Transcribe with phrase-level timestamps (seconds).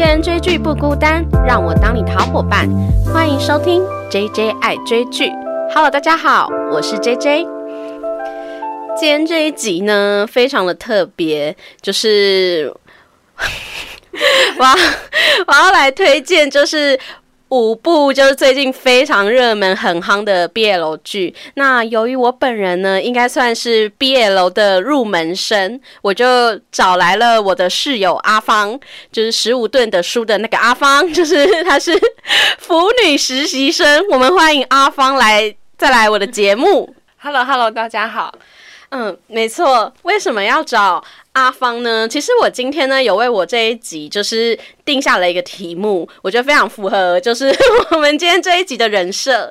[0.00, 2.66] 个人追剧不孤单，让我当你的好伙伴。
[3.12, 5.30] 欢迎收听 J J 爱追剧。
[5.74, 7.46] Hello，大家好，我是 J J。
[8.98, 12.74] 今天这一集呢，非常的特别，就是
[14.58, 14.74] 我要
[15.46, 16.98] 我要来推荐，就是。
[17.50, 21.34] 五部就是最近非常热门、很夯的 BL 剧。
[21.54, 28.78] 那由于我本人呢，应该算是 BL 的入门生，我就找来了我的室友阿芳，
[29.10, 31.98] 就是十五吨的书的那个阿芳， 就是她是
[32.58, 34.04] 腐女实习生。
[34.10, 36.94] 我们欢迎阿芳来再来我的节目。
[37.18, 38.32] Hello，Hello，大家好。
[38.90, 39.92] 嗯，没错。
[40.02, 41.02] 为什么要找？
[41.32, 42.08] 阿芳呢？
[42.08, 47.56] 其实我今天呢有为我这一集就是定下了一个题目，我觉得非常符合，就是
[47.92, 49.50] 我们今天这一集的人设，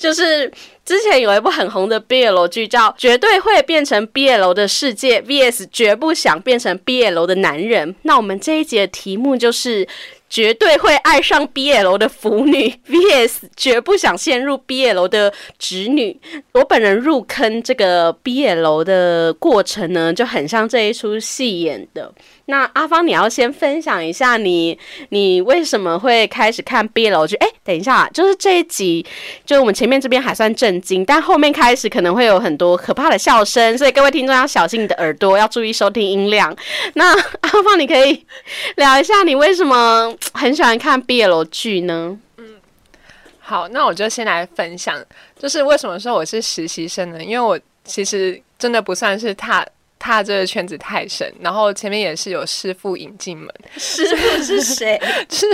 [0.00, 0.50] 就是
[0.86, 7.94] 之前有一部很红的 BL 剧叫《绝对会变成 BL 的世界》VS 绝不想变成 BL 的男人。
[8.02, 9.86] 那我们这一集的题目就是。
[10.30, 16.20] 绝对会爱上 BL 的腐女 VS 绝不想陷入 BL 的直女。
[16.52, 22.12] 我本人入坑这个 BL 的过程呢，就很像这一出戏演的。
[22.46, 24.78] 那阿芳，你要先分享一下你
[25.10, 27.36] 你为什么会开始看 BL 剧？
[27.36, 29.04] 哎，等一下，就是这一集，
[29.44, 36.56] 就我们前面这边还算震惊，但后面开始可能会有很多可怕的笑声，所以各位听众要小心你的耳朵，要注意收听音量。
[36.94, 38.24] 那阿芳，你可以
[38.76, 42.18] 聊一下你为什么很喜欢看 BL 剧呢？
[42.36, 42.56] 嗯，
[43.40, 45.04] 好，那我就先来分享，
[45.38, 47.22] 就是为什么说我是实习生呢？
[47.22, 49.66] 因为我其实真的不算是踏。
[50.00, 53.52] 踏这个圈子太深，然后前面也是有师傅引进门。
[53.76, 54.96] 师傅是谁？
[55.28, 55.44] 是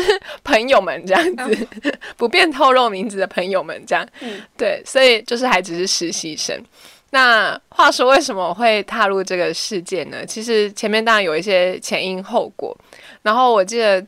[0.45, 1.67] 朋友们这样子，
[2.19, 4.07] 不便透露名字的朋友们这样。
[4.55, 6.63] 对，所以就是还只是实习生。
[7.09, 10.27] 那话说，为什么会踏入这个世界呢？
[10.27, 12.77] 其实前面当然有一些前因后果。
[13.23, 14.07] 然后我记得，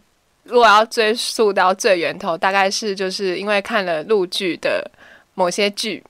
[0.48, 4.90] 如果要追溯到最源头，大概是就是因为看了陆剧的
[5.34, 6.02] 某些剧。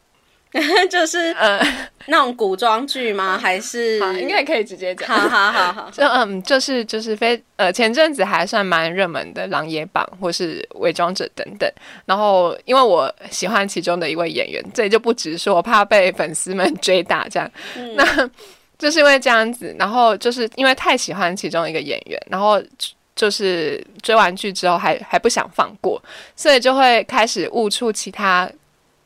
[0.88, 1.60] 就是呃，
[2.06, 3.36] 那种古装剧吗？
[3.42, 5.06] 还是应该可以直接讲。
[5.06, 11.70] 好好好好， 就嗯，就是就是非呃，前阵子还算蛮热门的《琅琊榜》或是《伪装者》等等。
[12.06, 17.28] 然后因为我喜欢其中的一位演员，这里就不直说，我怕被粉丝们追打。
[17.28, 17.50] 这样，
[17.94, 18.30] 那
[18.78, 22.62] 就是因为这样子，然后就是因为太喜欢其中一个演员，然后
[23.16, 26.00] 就是追完剧之后还还不想放过，
[26.36, 28.48] 所以就会开始悟出其他。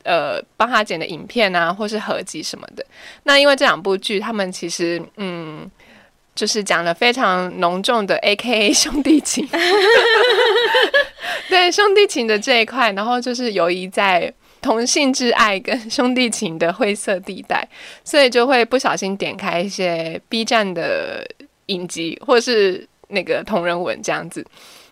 [0.03, 2.83] 呃，帮他剪的影片啊，或是合集什么的。
[3.21, 5.69] 那因为这两部剧，他们其实嗯，
[6.33, 9.47] 就是讲了非常浓重的 A K A 兄弟情，
[11.49, 17.69] 对兄弟情的这一块，然后就是游移在同性之爱跟兄弟情的灰色地带，
[18.03, 21.23] 所以就会不小心点开一些 B 站的
[21.67, 24.45] 影集，或是那个同人文这样子，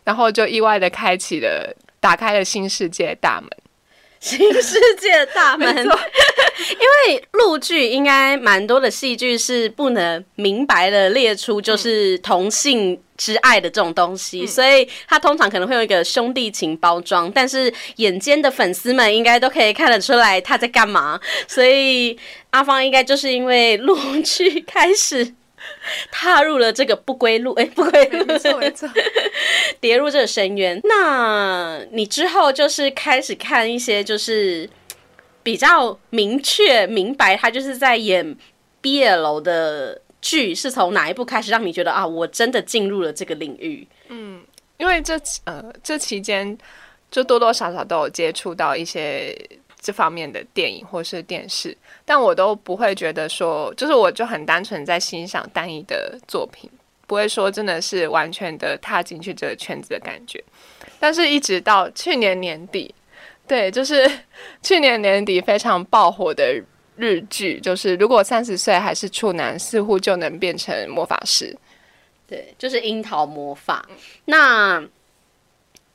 [0.03, 3.49] 然后就意外的开启了，打开了新世界大门。
[4.19, 22.19] 新世界大门， 因为陆剧应该蛮多的戏剧是不能明白的列出就是同性之爱的这种东西，所以他通常可能会有一个兄弟情包装，但是眼尖的粉丝们应该都可以看得出来他在干嘛，所以
[22.49, 25.33] 阿芳应该就是因为陆剧开始。
[26.11, 28.89] 踏入了这个不归路，哎，不归路，没错没错，
[29.79, 30.79] 跌入这个深渊。
[30.83, 34.69] 那你之后就是开始看一些，就是
[35.43, 38.35] 比较明确明白，他就是在演
[38.81, 43.87] BL 的剧，是从哪一部开始让你觉得啊，我真的进入了这个领域？
[44.09, 44.41] 嗯，
[44.77, 46.57] 因为这呃这期间
[47.11, 49.35] 就多多少少都有接触到一些。
[49.81, 56.69] 这方面的电影或是电视，但我都不会觉得说，就是我就很单纯在欣赏单一的作品，
[57.07, 60.43] 不会说真的是完全的踏进去这个圈子的感觉。
[60.99, 62.93] 但是，一直到去年年底，
[63.47, 64.05] 对，就是
[64.61, 66.61] 去年年底非常爆火的
[66.97, 71.55] 日剧，就是如果三十岁还是处男，似乎就能变成魔法师。
[72.27, 73.87] 对，就是《樱桃魔法》。
[74.25, 74.83] 那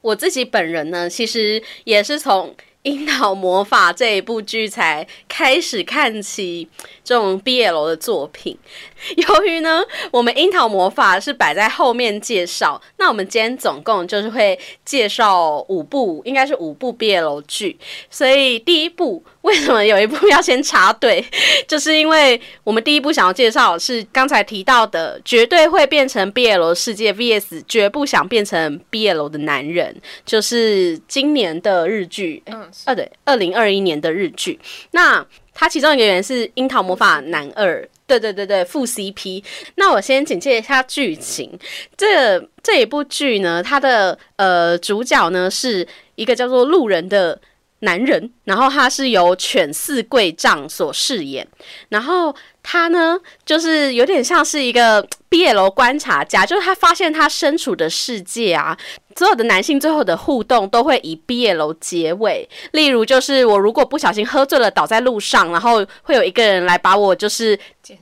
[0.01, 2.49] 我自己本人呢，其实也是从。
[2.85, 6.69] 《樱桃魔法》这一部剧才开始看起
[7.03, 8.57] 这种 BL 的作品。
[9.17, 17.79] 由于呢，我们《樱桃魔法》是摆在后面介绍，那我们今天总共就是会介绍五部，应该是五部 BL 剧。
[18.11, 21.25] 所以第一部为什么有一部要先插队，
[21.69, 32.43] 就是因为我们第一部想要介绍是刚才提到的，绝对会变成 BL 世界 VS 绝不想变成 BL 的男人，就是今年的日剧。
[32.47, 34.59] 嗯，啊对，二零二一年的日剧。
[34.93, 37.89] 那它其中一个原因是《樱桃魔法》男二。
[38.07, 39.43] 对对对对，副 CP。
[39.77, 41.59] 那我先简介一下剧情。
[41.97, 47.41] 这这一部剧呢，它的呃主角呢是一个叫做路人的
[47.81, 51.47] 男人，然后他是由犬四贵丈所饰演，
[51.91, 58.77] 然后他呢就是有点像是一个毕业楼观察家，就是他发现他身处的世界啊。
[59.17, 67.57] 所有的男性最后的互动都会以毕业楼结尾，例如就是我如果不小心喝醉了倒在路上，然后会有一个人来把我就是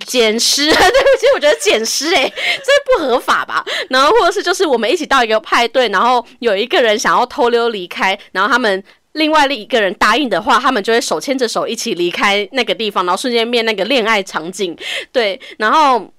[0.06, 0.80] 捡尸， 对不
[1.20, 3.62] 起，我觉得捡尸诶，这不合法吧？
[3.90, 8.82] 然后或者是就是我们一起到一个派对，然后有一个人想要偷溜离开，然后他们
[9.12, 14.76] 另外另一个人答应的话，他们就会手牵着手一起离开那个地方，然后瞬间变那个恋爱场景，
[15.12, 16.12] 对，然后。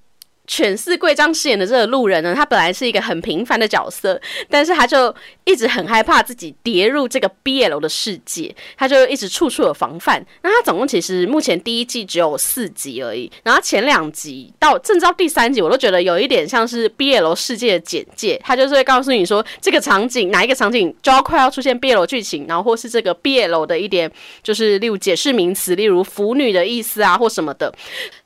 [0.46, 4.20] 犬饲贵章饰演的这个路人呢，他本来是一个很平凡的角色，
[4.50, 5.14] 但是他就
[5.44, 10.22] 一直很害怕自己跌入这个 BL 的世界，他就一直处处有防范。
[10.42, 24.12] 那他总共其实目前第一季只有四集而已，然后前两集到正到第三集，我都觉得有一点像是 BL 世界的简介，他就是会告诉你说这个场景哪一个场景就要快要出现 BL 剧情，然后或是这个 BL 的一点
[24.42, 27.74] 就是例如解释名词，例如腐女的意思啊或什么的。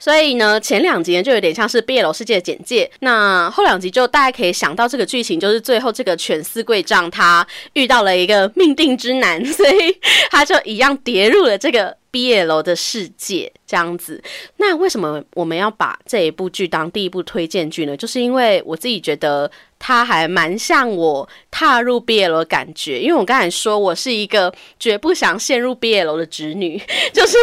[0.00, 2.07] 所以呢，前两集呢就有点像是 BL。
[2.12, 9.98] 世界的简介，那后两集就大家可以想到这个剧情，就是最后这个犬司贵丈他遇到了一个命定之男， 所以
[10.30, 14.22] 他就一样跌入了这个毕业楼的世界，这样子。
[14.56, 17.96] 那为什么我们要把这一部剧当第一部推荐剧呢？
[17.96, 26.80] 就是因为我自己觉得它还蛮像我踏入毕业楼的感觉，因为我刚才说我是一个绝不想陷入毕业楼的侄女，
[27.12, 27.36] 就是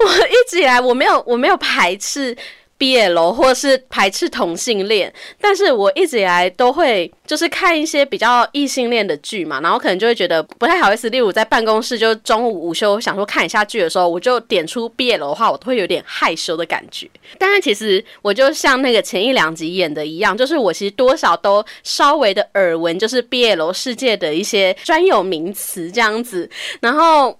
[0.00, 2.36] 我一直以来我没有我没有排斥。
[2.78, 11.10] 毕业楼，或是排斥同性恋，但是我一直以来都会就是看一些比较异性恋的剧嘛，然后可能就会觉得不太好意思。
[11.10, 17.10] 例如在办公室，就中午午休想说看一下剧的时候，我就点出毕业楼的话，我都会有点害羞的感觉。
[17.36, 26.48] 但是其实我就像那个前一两集演的一样，就是我其实多少都稍微的耳闻，就是毕业楼世界的一些专有名词这样子，
[26.80, 27.36] 然后。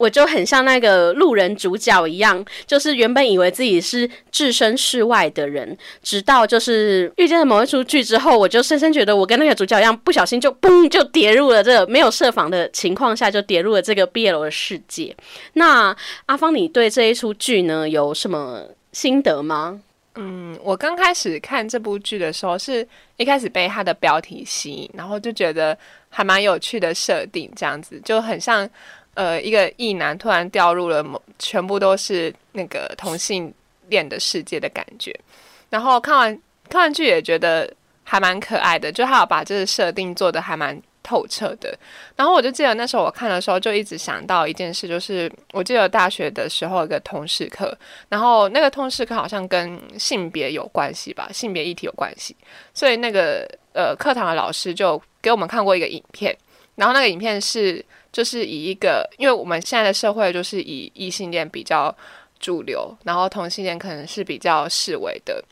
[0.00, 15.14] 我就很像那个路人主角一样，就是原本以为自己是置身事外的人，直到就是遇见了某一出剧之后，我就深深觉得我跟那个主角一样，不小心就嘣就跌入了这个没有设防的情况下，就跌入了这个 BL 的世界。
[15.52, 15.94] 那
[16.24, 18.62] 阿芳，你对这一出剧呢有什么
[18.92, 19.82] 心得吗？
[20.14, 22.88] 嗯，我刚开始看这部剧的时候，是
[23.18, 25.76] 一开始被它的标题吸引，然后就觉得
[26.08, 28.66] 还蛮有趣的设定，这样子就很像。
[29.14, 33.52] 呃，一个异男突然掉入了某全部都是那个同性
[33.88, 35.14] 恋的世界的感觉，
[35.68, 37.70] 然后看完看完剧也觉得
[38.04, 41.76] 还蛮可爱的，就他有把这个设定做的还蛮透彻的。
[42.14, 47.76] 然后我就记得那时候我看的时候，就一直想到一件事，就是我记得大学的时候一个通识课，
[48.08, 52.34] 然后那个通识课好像跟性别有关系吧，性别议题有关系，
[52.72, 56.34] 所以那个呃课堂的老师就给我们看过一个影片，
[56.76, 57.84] 然后那个影片是。
[58.12, 61.94] 就是以一个，因为我们现在的社会就是以异性恋比较
[62.38, 65.44] 主流，然后同性恋可能是比较视为的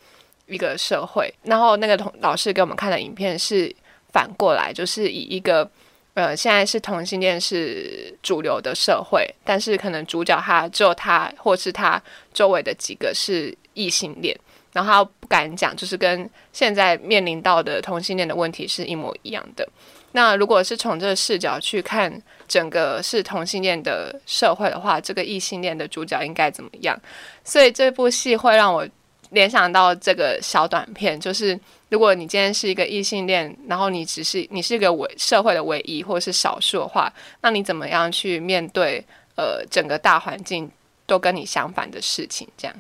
[0.47, 1.33] 一个社会。
[1.43, 3.75] 然后那个同老师给我们看的影片是
[4.13, 5.71] 反过来，就是以一个
[6.15, 12.03] 呃现在是同性恋是主流的社会，但是可能主角他只有他或是他
[12.33, 14.37] 周围的几个是异性恋，
[14.73, 19.69] 然后他不敢讲，就是跟现在面临到的同性恋的问题是一模一样的。
[20.13, 22.11] 那如果是从这个视角去看
[22.49, 26.99] 整个是同性恋的社会的话，这个异性恋的主角应该怎么样？
[27.45, 28.89] 所以这部戏会让我
[29.31, 31.59] 联想到这个小短片，就是
[31.91, 37.13] 如果你今天是一个异性恋，然后你只是你是一个唯社会的唯一或者是少数的话，
[37.43, 39.05] 那你怎么样去面对
[39.37, 40.71] 呃整个大环境
[41.07, 42.49] 都跟你相反的事情？
[42.57, 42.75] 这样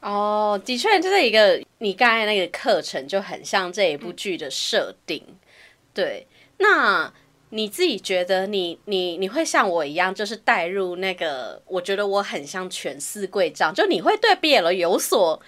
[0.00, 5.24] 哦，的确就是一个你刚才那个课程就很像这一部剧的设定，
[5.94, 6.26] 对。
[6.58, 7.12] 那
[7.54, 15.38] 你自己觉得，你你你会像我一样，就是带入那个，我觉得我很像全四贵丈，就你会对 BL 有所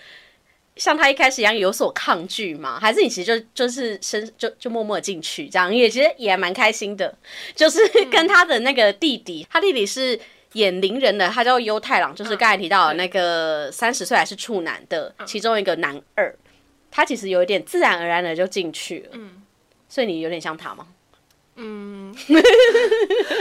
[0.77, 2.79] 像他一开始一样有所抗拒吗？
[2.79, 7.17] 还是你其实就就是深就就默默进去这样，也其实也蛮开心的，
[7.55, 7.81] 就是
[8.11, 10.21] 跟他的那个弟弟，他弟弟是
[10.53, 16.37] 演邻人的，他叫优太郎，就是刚才提到的那个三十岁还是处男的其中一个男二，
[16.91, 19.43] 他其实有一点自然而然的就进去了，嗯，
[19.89, 20.89] 所以你有点像他吗？
[21.57, 22.15] 嗯，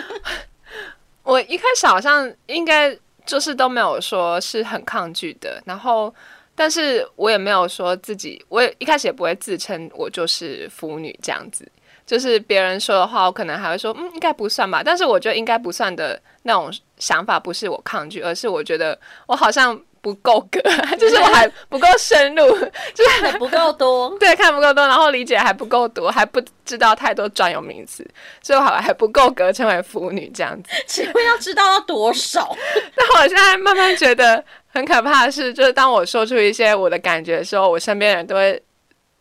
[1.24, 6.14] 我一开始好像应该就是都没有说是很抗拒的，然后，
[6.54, 11.66] 但是我也没有说自己，我也一开始也不会自称我就是腐女这样子，
[12.06, 14.84] 就是别人说的话，我可能还会说，嗯，应该不算吧。
[14.84, 20.60] 但是我觉得应该不算的那种想法，不是我抗拒，而是我觉得我好像不够格，
[21.00, 22.46] 就是我还不够深入，
[22.94, 24.10] 就是还不够多。
[24.20, 28.06] 对，看不够多，然后理解还不够多，还不知道太多专有名词，
[28.42, 30.70] 所以我还还不够格成为腐女这样子。
[30.86, 32.54] 请问要知道要多少？
[32.94, 38.62] 但我现在慢慢觉得很可怕的是，就是当我说出一些我的感觉的时候，我身边人都会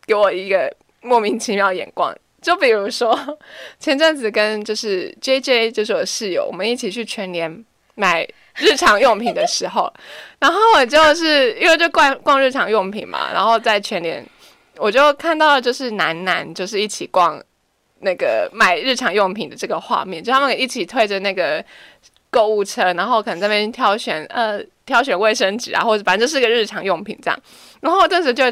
[0.05, 2.13] 给我一个莫名其妙眼光。
[2.41, 3.17] 就比如说
[3.79, 7.63] 前阵子跟就是 J J 就是我室友，我们一起去全联
[7.95, 8.27] 买
[8.59, 9.91] 日常用品的时候，
[10.39, 14.25] 然后我就是因为就逛逛日常用品嘛，然后在全联
[14.77, 17.41] 我就看到了就是男男就是一起逛
[17.99, 21.63] 那个买日常用品的这个画面，就他们一起推着那个
[22.29, 27.39] 购物车，然后可能在那边挑选呃挑选卫生纸啊，或者反正就是个日常用品这样，
[27.81, 28.45] 然后我当时就。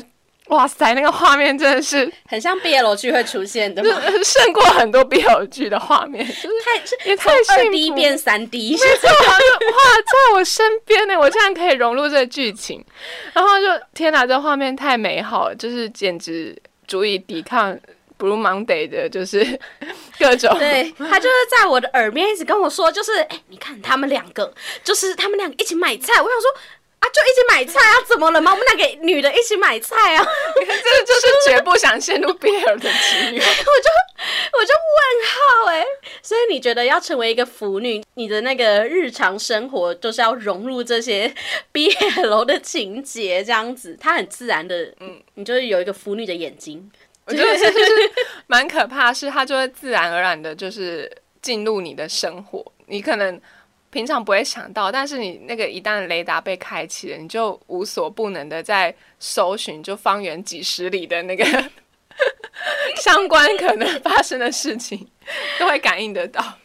[0.51, 3.81] 哇塞，那个画面真的是很像 BL 剧会出现的，
[4.22, 12.84] 胜过很多 BL 剧的画面，就是太也太二 D 变三 D，没错，哇，在我身边呢，我竟然可以融入这个剧情，
[13.31, 16.53] 然后就天哪，这画面太美好了，就是简直
[16.86, 17.74] 足以抵抗
[18.20, 19.58] Blue Monday 的，就是
[20.20, 20.53] 各种。
[20.60, 24.53] 对他就是在我的耳边一直跟我说，就是哎，你看他们两个，
[24.84, 26.62] 就是他们两个一起买菜，我想说。
[27.01, 27.96] 啊，就一起买菜啊？
[28.08, 28.51] 怎么了吗？
[28.51, 30.24] 我们两个女的一起买菜啊？
[30.55, 33.39] 这就是绝不想陷入 BL 的情侣。
[33.39, 33.41] 我
[33.81, 33.89] 就
[34.53, 35.84] 我就问号哎，
[36.22, 41.34] 所以你觉得要成为一个腐女，你的那个日常生活就是要融入这些
[41.74, 46.91] BL 的情节，这样子，它很自然的，嗯，你就是有一个腐女的眼睛。
[47.25, 48.12] 我觉得就是
[48.46, 53.41] 蛮可怕，是它就会自然而然的，就是进入你的生活，你可能。
[53.92, 61.46] 平常不会想到，但是你那个一旦雷达被开启了，你就无所不能的在搜寻，就方圆几十里的那个
[62.96, 65.08] 相关可能发生的事情，
[65.60, 66.58] 都会感应得到。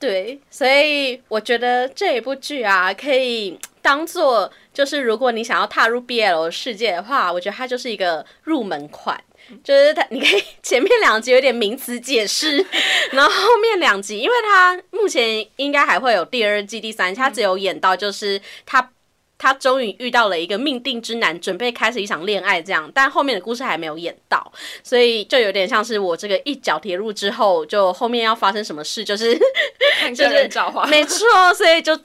[0.00, 9.22] 对，所以我觉得这一部剧啊，可以当做就是如果你想要踏入 BL 世界的话，我觉得它就是一个入门款。
[9.62, 12.64] 就是他，你可以前面两集有点名词解释，
[13.10, 18.90] 然后后面两集，因为他目前应该还会有第二季、第三季，他只有演到就是他
[19.38, 29.38] 他终于遇到了一个命定之男，准备开始一场恋爱这样，但后面的故事还没有演到，所以就有点像是我这个一脚跌入之后，就后面要发生什么事，就是
[30.14, 30.48] 就是
[30.88, 31.98] 没错，所以就。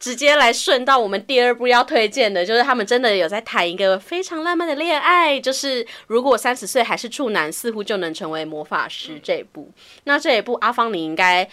[0.00, 9.70] 直接来顺到我们第二部要推荐的，就是他们真的有在谈一个非常浪漫的恋爱，就是如果三十岁还是处男，似乎就能成为魔法师这一部。
[10.04, 11.48] 那这一部阿芳你应该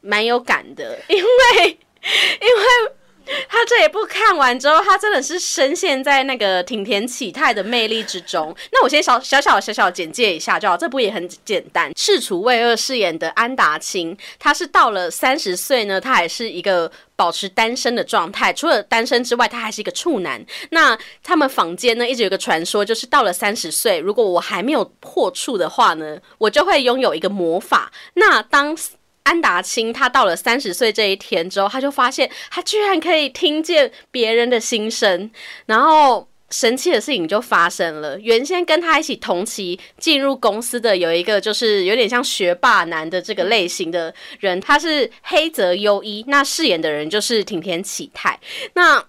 [0.00, 2.92] 蛮有感的，因为因为。
[3.48, 8.54] 他这一部看完之后，他真的是深陷在那个挺田启太的魅力之中。
[8.72, 11.92] 那我先小小小小小简介一下就好，这部也很简单。
[11.94, 18.52] 赤楚卫二饰演的安达清，他是到了三十岁呢，他还是一个保持单身的状态。
[18.52, 20.44] 除了单身之外，他还是一个处男。
[20.70, 27.92] 那他们坊间呢，一直有个传说，就是到了三十岁，如果我还没有破处的话呢，我就会拥有一个魔法。
[28.14, 28.76] 那当
[29.24, 35.30] 安达清他到了三十岁这一天之后，他就发现他居然可以听见别人的心声，
[35.66, 38.18] 然后神奇的事情就发生了。
[38.20, 48.38] 原先跟他一起同期进入公司的有一个就是有点像学霸男的这个类型的人，他是黑泽优一，那饰演的人就是挺田启泰。
[48.74, 49.02] 那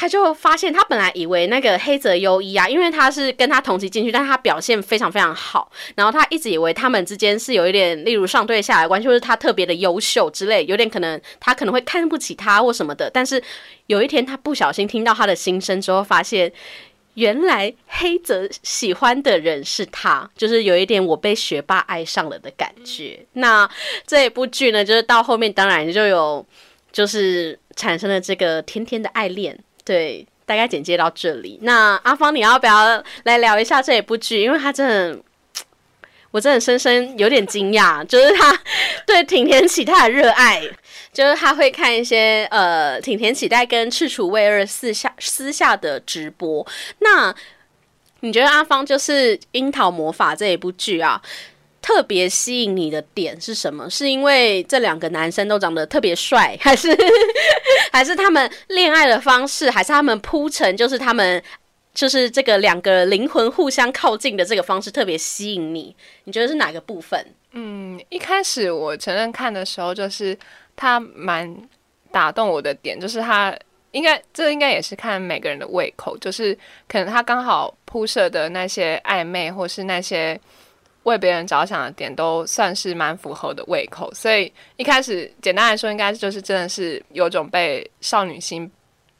[0.00, 13.10] 他就发现，他本来以为那个黑泽优一啊，因为他是跟他同期进去，但是他表现非常非常好，然后他一直以为他们之间是有一点，例如上对下的关系，或是他特别的优秀之类，有点可能他可能会看不起他或什么的。
[13.10, 13.42] 但是
[13.88, 16.50] 有一天，他不小心听到他的心声之后，发现
[17.12, 23.20] 原来黑泽喜欢的人是他，就是有一点我被学霸爱上了的感觉。
[23.34, 23.68] 那
[24.06, 26.46] 这一部剧呢，就是到后面当然就有
[26.90, 29.58] 就是产生了这个甜甜的爱恋。
[29.84, 31.58] 对，大概简介到这里。
[31.62, 34.42] 那阿芳，你要不要来聊一下这一部剧？
[34.42, 35.18] 因为他真的，
[36.30, 38.56] 我真的深深有点惊讶，就是他
[39.06, 40.62] 对挺田启太的热爱，
[41.12, 46.66] 就是他会看一些呃挺田启太跟赤楚卫二私下私下的直播。
[46.98, 47.34] 那
[48.20, 51.20] 你觉得阿芳就是《樱桃魔法》这一部剧啊？
[51.82, 53.88] 特别吸引你的点是什么？
[53.88, 56.94] 是因为这两个男生都长得特别帅， 还是
[57.90, 61.42] 还是他们恋爱的方式，还是他们铺陈，就是他们
[61.94, 65.96] 就是这个两个灵魂互相靠近的这个方式特别吸引你？
[66.24, 67.24] 你觉得是哪个部分？
[67.52, 70.36] 嗯，一开始我承认看的时候，就是
[70.76, 71.56] 他蛮
[72.12, 73.56] 打动我的点，就是他
[73.92, 76.56] 应该这应该也是看每个人的胃口，就是
[76.86, 80.38] 可能他刚好铺设的那些暧昧，或是那些。
[81.04, 88.70] 为别人着想的点都算是蛮符合的胃口，所以一开始简单来说，应该就是真的是有种被少女心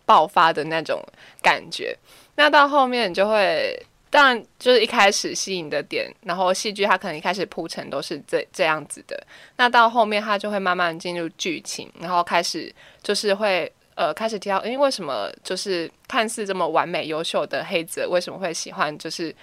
[0.04, 1.02] 爆发的那种
[1.42, 1.96] 感觉。
[2.36, 3.74] 那到后面你就会，
[4.10, 9.18] 当然就是一开始吸引的点，然后戏剧它可能一开始铺陈都是这这样子的，
[9.56, 12.72] 那到后面它就会慢慢进入剧情，然后开始
[13.02, 19.34] 就是会呃开始提到，因为为什么就是看似这么完美优秀的黑泽为什么会喜欢就是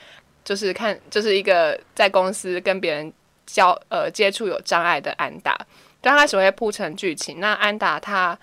[0.48, 3.12] 就是看就是一个在公司跟别人
[3.46, 5.54] 交呃接触有障碍的安达。
[6.02, 8.40] 刚开始会铺成剧情，那安达他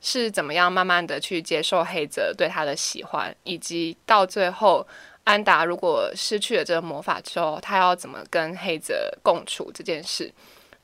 [0.00, 4.86] 是怎么样慢慢的去接受黑泽对他的喜欢，以及到最后
[5.24, 10.32] 安达如果失去了这个魔法之后，他要怎么跟黑泽共处这件事，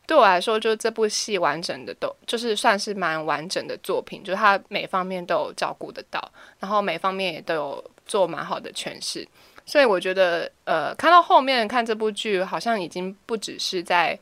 [0.07, 9.27] 对我来说，就这部戏完整的都就是算是蛮完整的作品，就是他每方面都有照顾得到，然后每方面也都有做蛮好的诠释，
[9.69, 14.19] 所以我觉得呃看到后面看这部剧，好像已经不只是在。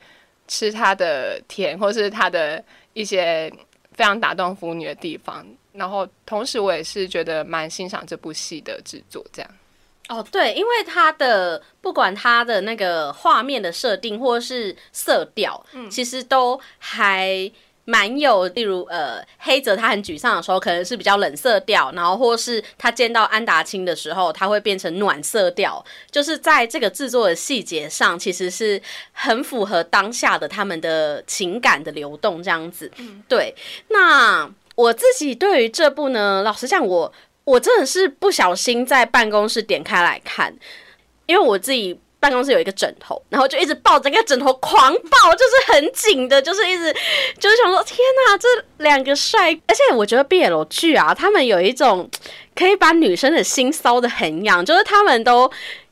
[0.49, 3.53] 吃它的甜，或是它的一些
[3.95, 9.51] 非常打动腐女的地方，然后同时我也是觉得蛮欣赏这部戏的制作，这样。
[10.09, 17.51] 哦，对，因为它的不管它的那个画面的设定，或是色调，嗯，其实都还。
[17.87, 32.91] 蛮有，例如呃，黑泽他很沮丧的时候，可能是比较冷色调，然后或是他见到安达清的时候，他会变成暖色调，就是在这个制作的细节上，其实是很符合当下的他们的情感的流动这样子。
[33.29, 33.55] 对，
[33.89, 37.13] 那我自己对于这部呢，老实讲，我
[37.45, 40.53] 我真的是不小心在办公室点开来看，
[41.27, 42.01] 因为我自己。
[42.27, 46.93] 办公室有一个枕头，然后就一直抱着那个枕头狂抱，就是很紧的，就是一直
[47.39, 49.53] 就是想说，天哪，这两个帅！
[49.69, 52.11] 而且我觉得 BL 剧啊，他们有一种
[52.57, 55.49] 可以把女生的心骚的很痒，就是他们都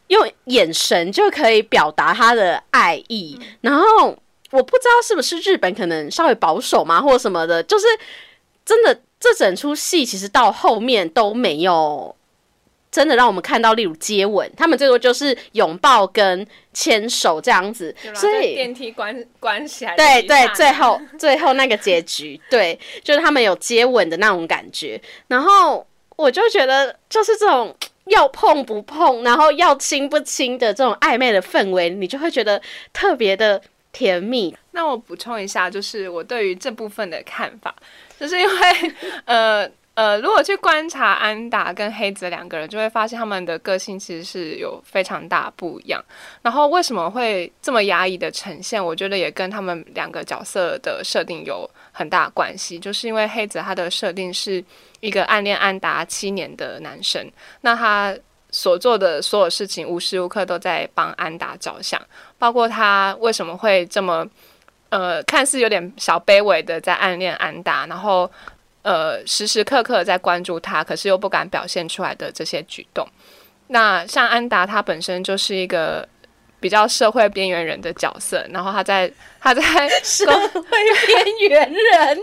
[0.08, 3.38] 用眼神就可以表达他的爱意。
[3.60, 4.18] 然后
[4.50, 7.86] 我不知道是不是日本可能稍微保守嘛，或者什么的，就是
[8.64, 12.16] 真的这整出戏其实到后面都没有。
[12.94, 25.00] 真的让我们看到，例如接吻，他们最多就是拥抱跟牵手这样子，所以电梯关关起来，对对，最后最后那个结局，对，就是他们有接吻的那种感觉。
[25.26, 34.56] 然后我就觉得，就是这种要碰不碰，然后要亲不亲的这种暧昧的氛围，你就会觉得特别的甜蜜。
[34.70, 37.74] 那我补充一下，就是我对于这部分的看法，
[38.20, 38.94] 就是因为
[39.26, 39.68] 呃。
[39.94, 46.04] 呃，如果去观察安达跟黑子两个人，就会发现他们的个性其实是有非常大不一样。
[46.42, 48.84] 然后为什么会这么压抑的呈现？
[48.84, 52.76] 我觉得也跟他们两个角色的设定有很大关系。
[52.76, 54.62] 就是因为黑子他的设定是
[54.98, 57.30] 一个暗恋安达七年的男生，
[57.60, 58.12] 那他
[58.50, 62.00] 所做的所有事情无时无刻都在帮安达着想，
[62.36, 64.26] 包括他为什么会这么
[64.88, 68.28] 呃看似有点小卑微的在暗恋安达，然后。
[68.84, 73.08] 呃，时时刻刻在关注他，可是又不敢表现出来的这些举动。
[73.68, 76.06] 那像安达，他本身就是一个
[76.60, 79.62] 比较社会边缘人的角色，然后他在 他在
[80.02, 80.60] 社会
[81.06, 82.18] 边缘人，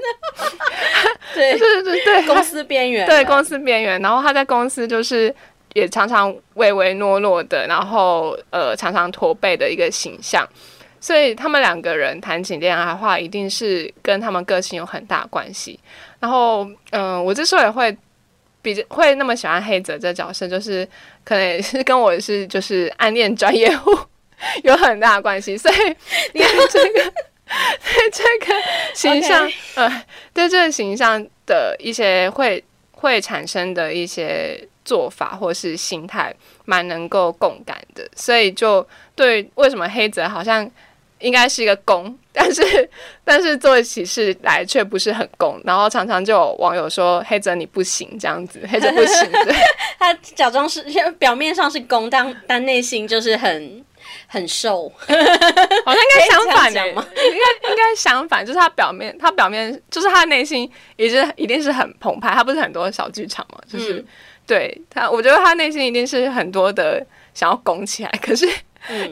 [1.33, 3.99] 对对对对，公司边缘，对公司边缘。
[3.99, 5.33] 然后他在公司就是
[5.73, 10.47] 也常常唯唯诺诺的，然后呃常常驼背的一个形象。
[10.99, 15.79] 所以他们两个人谈起恋爱的话，一定是跟他们个性有很大关系。
[16.21, 17.97] 然后，嗯，我之所以会
[18.61, 20.87] 比较会那么喜欢黑泽这角色，就是
[21.25, 23.91] 可能也是跟我是就是暗恋专业户
[24.63, 25.57] 有很大关系。
[25.57, 25.75] 所以，
[26.33, 28.53] 你看这个对 这个
[28.93, 36.31] 形象，呃，对这个形象的一些会会产生的一些做法或是心态，
[36.65, 38.07] 蛮能够共感的。
[38.15, 40.69] 所以，就对为什么黑泽好像。
[41.21, 42.89] 应该是一个攻，但是
[43.23, 49.29] 但是做起事来却不是很攻，然后常常就有网友说黑泽你不行这样子，黑泽不行，
[49.99, 50.83] 他假装是
[51.19, 53.85] 表面上是攻，但但内心就是很
[54.27, 57.05] 很瘦， 好像应该相反的吗？
[57.15, 64.03] 应该应该相反，就是他表面他表面就是他内心也是一定是很澎湃，他不是很多小剧场嘛，就是
[64.47, 68.49] 对他，我觉得他内心一定是很多的想要拱起来，可是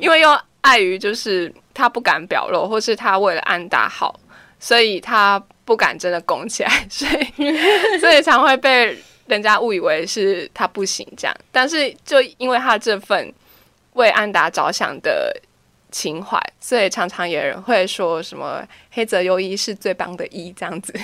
[0.01, 1.53] 因为又碍于就是。
[1.79, 4.19] 他不敢表露，或是他为了安达好，
[4.59, 11.33] 所以他不敢真的拱起来， 所以所以常会被人家误以为是他不行这样。
[11.53, 13.33] 但是就因为他这份
[13.93, 15.33] 为安达着想的
[15.89, 18.61] 情怀，所以常常有人会说什么
[18.91, 20.93] 黑泽优一是最棒的一这样子。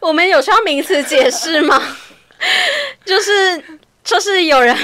[0.00, 1.82] 我们有需要名词解释吗？
[3.06, 3.64] 就是
[4.04, 4.76] 就是有人。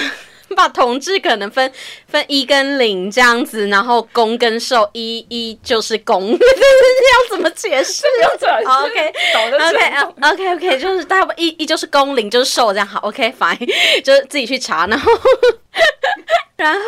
[0.56, 1.72] 把同志可能分
[2.06, 8.04] 分一跟零这样子，然后公跟受，一一就是公， 这要怎么解释
[8.64, 9.12] ？OK
[9.46, 15.10] OK 行 OK OK，就是大部一一就是公，零就是受，这样好 OK fine，就是自己去查，然后
[16.56, 16.80] 然后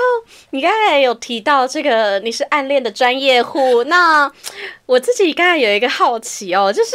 [0.50, 4.30] 你刚才有提到这个你是暗恋的专业户，那
[4.86, 6.92] 我自己刚才有一个好奇哦，就是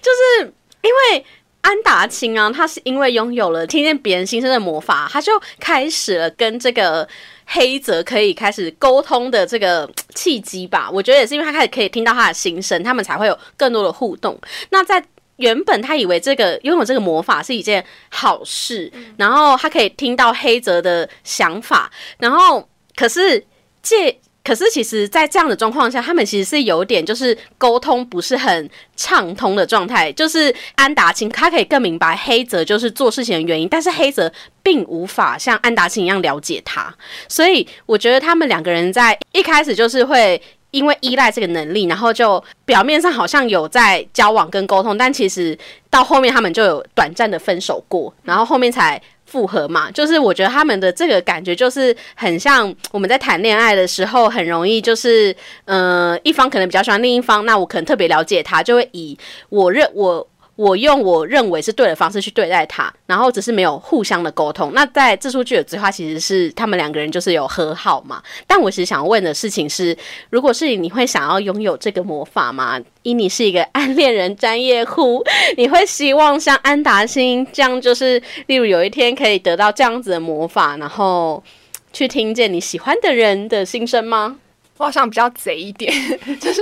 [0.00, 1.24] 就是因为。
[1.62, 7.06] 安达清啊，他是因为拥有了听见别人心声的魔法，他就开始了跟这个
[7.46, 10.90] 黑泽可以开始沟通的这个契机吧。
[10.90, 14.40] 我觉得也是因为他开始可以听到他的心声，他们才会有更多的互动。
[14.70, 15.04] 那在
[15.36, 23.44] 原本他以为这个拥有这个魔法是一件好事，然后他可以听到黑泽的想法，然后可是
[23.82, 24.18] 借。
[24.50, 30.10] 可是，其实，在这样的状况下，他们其实是有点就是沟通不是很畅通的状态。
[30.10, 34.28] 就是安达清他可以更明白黑泽就是做事情的原因，但是黑泽
[34.60, 36.92] 并无法像安达清一样了解他。
[37.28, 45.56] 所以，我觉得他们两个人在一开始就是会因为依赖这个能力，然后就表面上好像有在交往跟沟通，但其实
[45.88, 49.00] 到后面他们就有短暂的分手过，然后后面才。
[49.30, 59.16] 复合嘛，就是我觉得他们的这个感觉就是很像我们在谈恋爱的时候，很容易就是，呃，一方可能比较喜欢另一方，那我可能特别了解他，就会以
[59.48, 60.26] 我认我。
[60.60, 64.72] 我用我认为是对的方式去对待他，然后只是没有互相的沟通。
[64.74, 68.22] 那在这出剧的最后，其实是他们两个人就是有和好嘛。
[68.46, 69.96] 但我其实想问的事情是，
[70.28, 72.78] 如果是你，你会想要拥有这个魔法吗？
[73.04, 75.24] 因你是一个暗恋人专业户，
[75.56, 81.42] 你会希望像安达星这样，就是例如有一天可以得到这样子的魔法，然后
[81.90, 84.36] 去听见你喜欢的人的心声吗？
[84.76, 85.90] 我好像比较贼一点，
[86.38, 86.60] 就是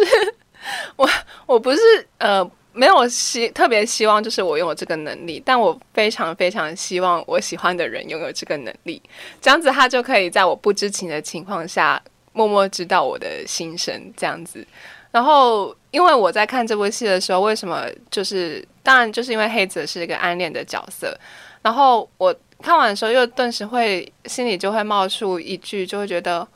[0.95, 1.11] 我
[1.47, 1.81] 我不是
[2.19, 2.49] 呃。
[2.79, 9.03] 没有希特别希望，就是我拥有这个能力，但我非常非常希望我喜欢的人拥有这个能力，
[9.41, 12.01] 这样子他就可以在我不知情的情况下
[12.33, 14.65] 默默知道我的心声，这样子。
[15.11, 21.19] 然后，因为我在看这部戏的时候，为什么就是当然就是因为黑子是一个暗恋的角色，
[21.63, 26.47] 然后我看完的时候又顿时会心里就会冒出一句，就会觉得。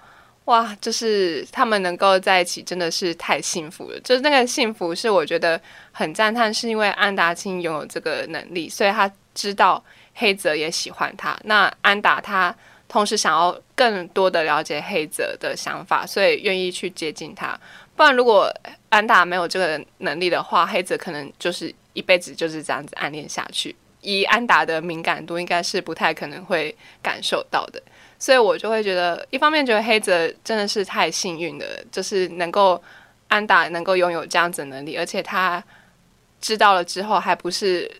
[0.46, 4.00] 哇，就是他们能够在一起，真的是太幸福了。
[4.00, 5.60] 就是那个幸福，是我觉得
[5.92, 9.82] 很赞叹，是因为安达清拥有这个能力，所以他知道
[10.14, 11.38] 黑泽也喜欢他。
[11.44, 12.54] 那安达他
[12.88, 17.58] 同时想要更多的了解黑泽的想法，所以愿意去接近他。
[17.94, 18.52] 不然，如果
[18.88, 23.76] 安达没有这个能力的话，黑泽可能就是一辈子就是这样子暗恋下去。
[24.00, 27.80] 以安达的敏感度，应该是不太可能会感受到的。
[28.22, 32.80] 所以我就会觉得，一方面觉得黑泽真的是太幸运了，就是能够
[33.26, 35.60] 安达能够拥有这样子的能力，而且他
[36.40, 37.90] 知道了之后，还不是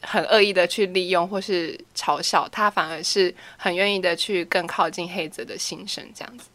[0.00, 6.48] 很恶意的去利用或是嘲笑他，反而是很愿意的去更靠近黑泽的心声，这样子。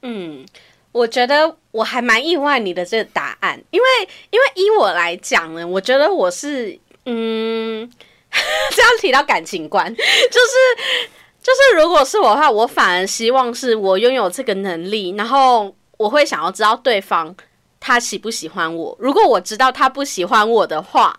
[0.00, 0.46] 嗯，
[0.90, 3.86] 我觉得我还蛮意外你的这个答案，因为
[4.30, 7.92] 因为依我来讲呢，我觉得我是嗯，
[8.74, 11.10] 这样提到感情观，就是。
[11.42, 17.34] 就是如果是我的话，我反而希望是我拥有这个能力，然后我会想要知道对方
[17.80, 18.96] 他喜不喜欢我。
[19.00, 21.18] 如果我知道他不喜欢我的话，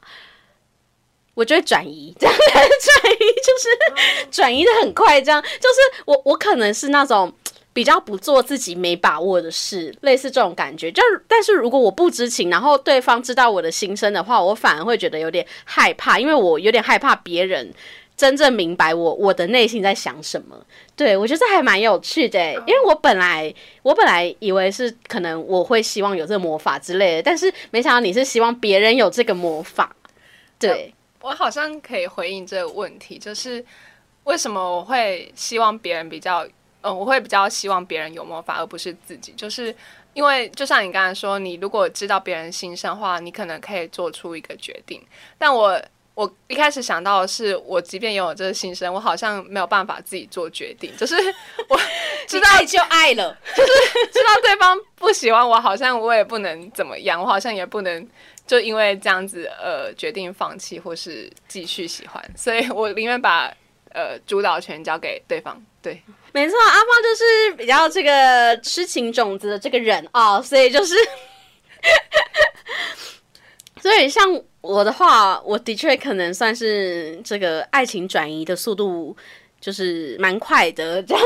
[1.34, 5.22] 我就会转移，这样转移就是转移的很快。
[5.22, 7.34] 这样就是我我可能是那种
[7.74, 10.90] 比较不做自己没把握的事，类似这种感觉。
[10.90, 17.74] 就但是如果我不知情，然后对方知道我的心声的话，我反而会觉得有点害怕，因为我有点害怕别人。
[18.16, 20.56] 真正明白我我的内心在想什么，
[20.96, 29.96] 对我觉得还蛮有趣的，因为我本来我本来以为是可能我会希望有这个魔法之类的，但是没想到你是希望别人有这个魔法。
[30.60, 33.66] 对我好像可以回应这个问题，就是
[34.26, 36.48] 为什么我会希望别人比较，
[36.82, 39.76] 嗯，我会比较希望别人有魔法而不是自己，就是
[40.14, 45.02] 因为就像你刚才说，你如果知道别人心声的话，你可能可以做出一个决定，
[45.40, 45.82] 但我。
[46.16, 50.96] 我一开始想到的是，我即便拥有这个心声，我好像没有办法自己做决定。
[50.98, 51.16] 就是
[51.70, 51.80] 我
[52.28, 53.72] 知道就爱了， 就是
[54.12, 58.08] 知道对方不喜欢我，好像我也不能怎么样，我好像也不能
[58.46, 63.52] 就因为这样子呃决定放弃或是继续喜欢，所以我宁愿把
[63.92, 65.60] 呃主导权交给对方。
[65.82, 70.96] 对，没错，阿芳就是比较这个痴情种子的这个人哦，所以就是，
[73.84, 74.42] 所以像。
[74.64, 79.14] 我的话，我的确可能算是这个爱情转移的速度
[79.60, 81.22] 就是蛮快的，这样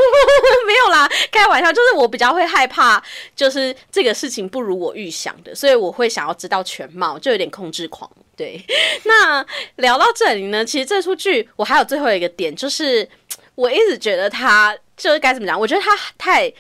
[0.66, 3.00] 没有啦，开玩笑，就是我比较会害怕，
[3.36, 8.10] 就是这个事情不如我预想的，所以我会想要知道全貌，就有点控制狂。
[8.36, 8.60] 对，
[9.06, 13.08] 那聊到这里呢，其实这出剧我还有最后一个点，就是
[13.54, 16.52] 我一直觉得它就是该怎么讲，我觉得它太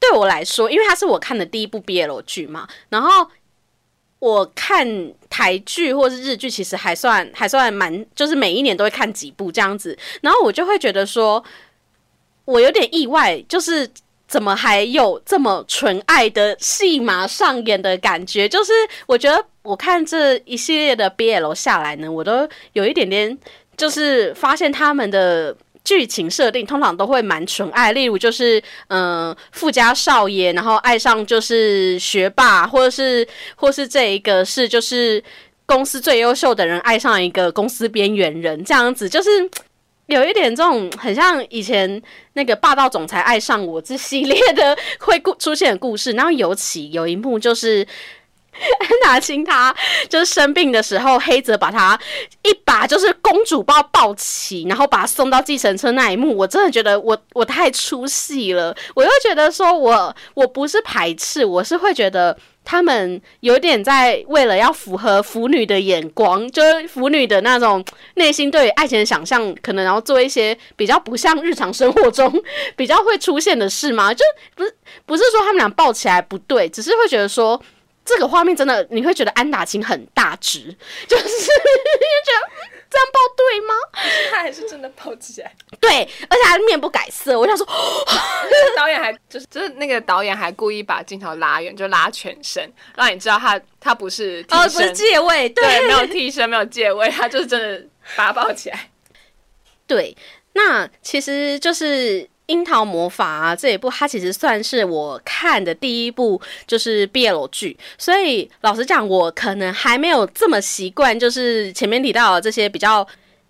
[0.00, 3.30] 对我来说，因为它是我看的第一部 BL 剧嘛，然后。
[4.26, 4.84] 我看
[5.30, 9.96] 台剧或是日剧，其实还算还算蛮，就是每一年都会看几部这样子。
[10.20, 11.44] 然后我就会觉得说，
[12.44, 13.88] 我有点意外，就是
[14.26, 18.48] 怎么还有这么纯爱的戏码上演的感觉。
[18.48, 18.72] 就是
[19.06, 23.38] 我觉得我看这一系列的 BL 下来呢，我都有一点点，
[23.76, 25.56] 就是发现他们的。
[25.86, 35.22] 剧情设定通常都会蛮纯爱，例如就是嗯富家少爷，然后爱上就是学霸，或者是或是这一个是就是
[35.64, 39.30] 公司最优秀的人爱上一个公司边缘人，这样子就是
[40.06, 47.86] 有一点这种很像以前那个霸道总裁爱上我这系列的会故出现的故事，然后尤其有一幕就是。
[48.80, 49.74] 安达清他
[50.08, 51.98] 就是生病的时候，黑泽把他
[52.42, 58.74] 一把就是公主抱抱起，然后把他送到计程车那一幕，我真的觉得我我太出戏了。
[58.94, 72.32] 我又觉得说我我不是排斥，我是会觉得他们有点在为了要符合腐女的眼光，就是腐女的那种内心对爱情的想象，可能然后做一些比较不像日常生活中
[72.74, 74.12] 比较会出现的事吗？
[74.14, 77.62] 就不是不是说他们俩抱起来不对，只是会觉得说。
[78.06, 80.60] 这个画面真的，你会觉得安达清很大只，
[81.06, 81.70] 就是觉得
[82.88, 83.74] 这样抱对吗？
[84.30, 87.38] 他还是真的抱起来，对，而且还面不改色。
[87.38, 87.66] 我想说，
[88.76, 97.84] 导演还就是就是那个导演还故意把镜头拉远，就拉全身，让你知道他他不是哦，不是借位，对，没有替身，没有借位，他就是真的
[98.16, 98.90] 把他抱起来。
[99.86, 100.16] 对，
[100.52, 102.30] 那其实就是。
[102.46, 113.06] 樱桃魔法啊，这一部它其实算是我看的第一部就是 BL 剧，所以老实讲，我可能还没有这么习惯，就是前面提到的这些比较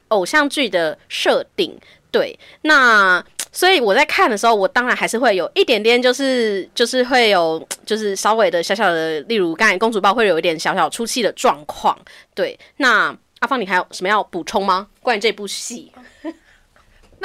[0.09, 1.79] 偶像剧的设定。
[2.11, 11.99] 对，那所以我在看的时候，我当然还是会有一点点，就是就是会有就是稍微的小小的，例如刚才公主抱会有一点小小出戏的状况。
[12.35, 14.87] 对，那阿芳，你还有什么要补充吗？
[15.03, 15.93] 关于这部戏？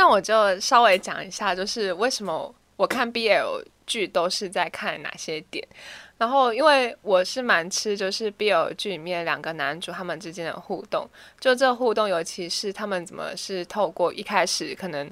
[0.01, 5.63] 那我就稍微讲一下，就是为什么我看 BL 剧都是在看哪些点。
[6.17, 11.07] 然后，因为我是蛮吃，就是 BL 剧里面两个男主他们之间的互动，
[11.39, 15.07] 就这互动，尤其是他们怎么是透过一开始可能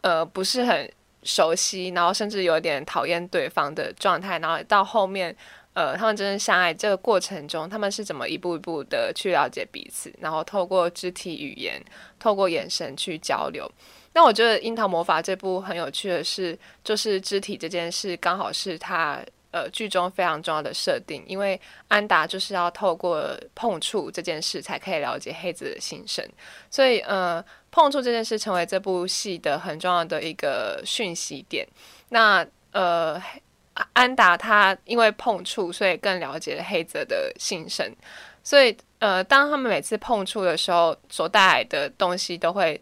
[0.00, 0.90] 呃不是很
[1.22, 5.36] 熟悉，然后甚至有点讨厌对方的状态，然后到后面。
[5.76, 11.78] 呃，他们真正相爱这个过程中，他们是怎么一步一步的去了解彼此，然后透过肢体语言、
[12.18, 13.70] 透过眼神去交流。
[14.16, 26.26] 那我觉得《樱桃魔法》这部很有趣的是，就是肢体这件事刚好是他呃剧中非常重要的设定，因为安达就是要透过碰触这件事才可以了解黑子的心声，
[26.70, 31.68] 所以呃碰触这件事成为这部戏的很重要的一个讯息点。
[32.08, 33.22] 那呃。
[33.92, 37.86] 安达他因为碰触，所以更了解黑泽的心声。
[38.42, 42.80] 所以，呃，当他们每次碰触的时候，所带来的东西都会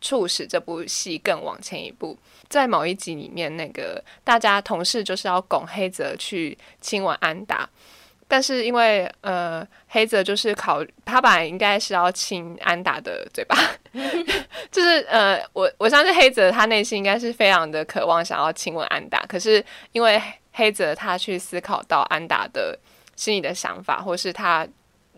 [0.00, 2.18] 促使这部戏更往前一步。
[2.48, 7.68] 在某一集里面，那个大家同事就是要拱黑泽去亲吻安达。
[8.26, 13.56] 但是因为呃黑泽就是考他本来应该是要亲安达的嘴巴，
[14.70, 22.78] 就是呃我我相信黑泽他内心应该是非常的渴望想要亲吻安达，可是因为黑泽他去思考到安达的
[23.16, 24.64] 心里的想法，或是他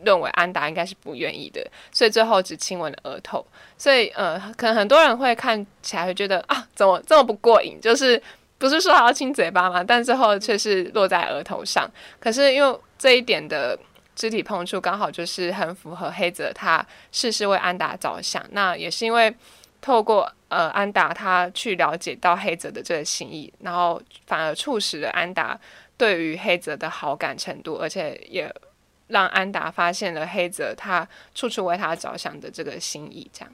[0.05, 3.45] 认为安达应该是不愿意的，所以最后只亲吻了额头。
[3.77, 8.21] 所以呃可能很多人会看起来会觉得啊怎么这么不过瘾，就是
[8.59, 9.83] 不是说还要亲嘴巴吗？
[9.83, 11.91] 但最后却是落在额头上。
[12.21, 13.77] 可是因为这一点的
[14.15, 19.35] 肢体碰触刚好就是很符合黑泽他事事为安达着想，那也是因为
[19.81, 25.59] 透过呃安达他去了解到黑泽的这个心意，然后反而促使了安达
[25.97, 28.55] 对于黑泽的好感程度，而且也
[29.13, 33.53] 让安达发现了黑泽他处处为他着想的这个心意，这样。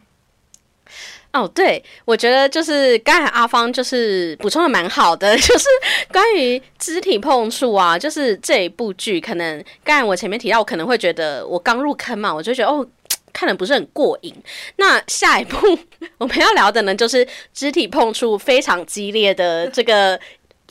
[1.33, 5.66] 哦，对，我觉得就是刚才阿芳就是补充的蛮好的， 就是
[6.11, 12.87] 关于肢体碰触啊，就是这一部剧，可能刚才我前面提到，我可能会觉得我刚入坑嘛，我就觉得哦，
[13.31, 14.35] 看的不是很过瘾。
[14.77, 15.79] 那下一步
[16.16, 20.18] 我们要聊的呢，就是肢体碰触非常激烈的这个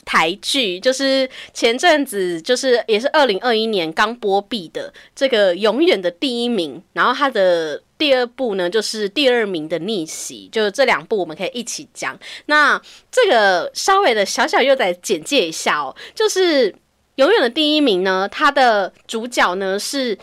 [0.08, 7.82] 台剧，就是前阵子就是也是二零二一年刚播毕的这个永远的第一名，然后它的。
[7.98, 12.16] 第二部呢，就是第二名的逆袭，就这两部我们可以一起讲。
[12.46, 16.72] 那这个稍微的小小又再简介一下哦，就是
[17.16, 20.16] 永远的第一名呢，它的主角呢是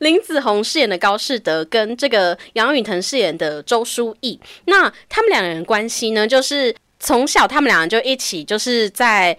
[0.00, 4.40] 林子宏饰演的高士德，跟这个杨允腾饰演的周书义。
[4.64, 9.36] 那他们两人关系呢，就是从小他们两个就一起就是在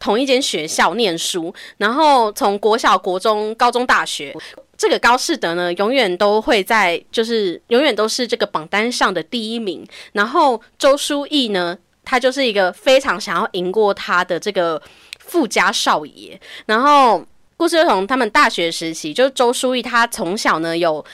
[0.00, 4.34] 同一间学校念书，然后从国小、国中、高中、大学。
[4.76, 9.86] 这个高士德呢，永远都会在，就是永远都是这个榜单上的第一名。
[10.12, 14.82] 然后周书义呢，他就是一个非常想要赢过他的这个
[15.20, 16.40] 富家少爷。
[16.66, 17.24] 然后
[17.56, 21.04] 故事就从他们大学时期，就是周书义他从小呢有。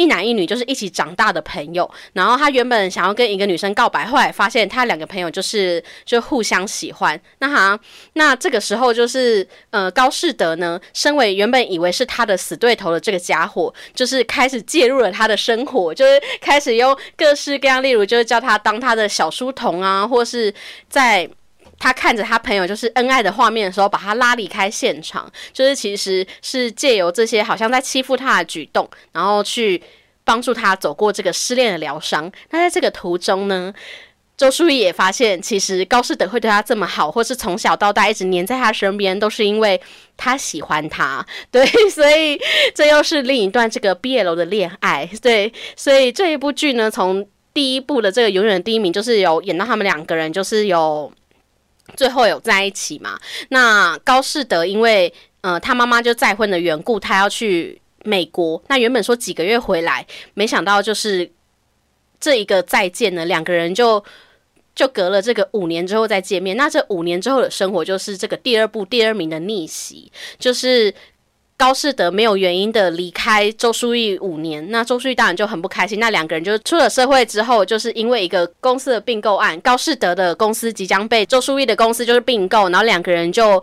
[0.00, 7.20] 一男一女就是一起长大的朋友，然后他原本想要跟一个女生告白，后来发现他两个朋友就是就互相喜欢。
[7.40, 7.78] 那哈，
[8.14, 20.54] 那这个时候就是呃高士德呢，身为原本以为是他的死对头的这个家伙，就是开始介入了他的生活，就是开始用各式各样，例如就是叫他当他的小书童啊，或是
[20.88, 21.28] 在。
[21.80, 29.82] 他看着他朋友就是恩爱的画面的时候，把他拉离开现场，就是其实是借由这些好像在欺负他的举动，然后去
[30.22, 32.30] 帮助他走过这个失恋的疗伤。
[32.50, 33.72] 那在这个途中呢，
[34.36, 39.80] 周淑怡也发现，其实高士德会对他这么好，或是从小到大一直黏在他身边，都是因为
[40.18, 41.26] 他喜欢他。
[41.50, 42.38] 对，所以
[42.74, 45.08] 这又是另一段这个毕业楼的恋爱。
[45.22, 51.10] 对，所以这一部剧呢，从第一部的这个永远第一名，就是有演到他们两个人，就是有。
[51.96, 53.18] 最后有在一起嘛？
[53.48, 58.62] 那高士德因为呃他妈妈就再婚的缘故，他要去美国。
[58.68, 61.30] 那原本说几个月回来，没想到就是
[62.20, 64.04] 这一个再见呢，两个人就
[64.74, 66.56] 就隔了这个五年之后再见面。
[66.56, 70.94] 那这五年之后的生活，就是这个第二部第二名的逆袭，就是。
[71.60, 76.00] 高士德没有原因的离开周书义五年，那周书义当然就很不开心。
[76.00, 83.62] 那两个人就出了社会之后，就是因为一个公司的并购案，高士德的公司即将被周书义的公司就是并购，然后两个人就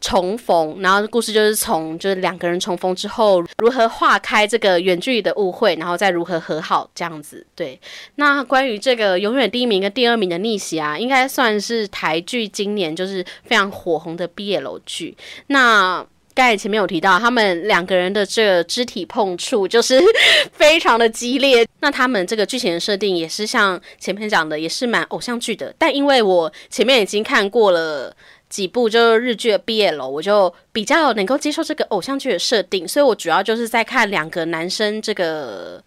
[0.00, 0.78] 重逢。
[0.80, 7.46] 然后故事就是从就是两个人重逢之后，如何化开这个远距离的误会，然后再如何和好这样子。
[7.54, 7.78] 对，
[8.14, 15.14] 那关于这个永远第一名跟第二名的逆袭啊，应该算是台剧今年就是非常火红的毕业楼剧。
[15.48, 16.02] 那
[16.34, 20.02] 刚才前面有提到，他们两个人的这个肢体碰触就是
[20.52, 21.64] 非常的激烈。
[21.80, 25.72] 那他们这个剧情的设定也是像前面讲的，也是蛮偶像剧的。
[25.78, 28.12] 但因为我前面已经看过了
[28.48, 35.80] 几部就是日剧的毕业楼，我就比较能够接受这个偶像剧的设定，所以我主要就是在看两个男生这个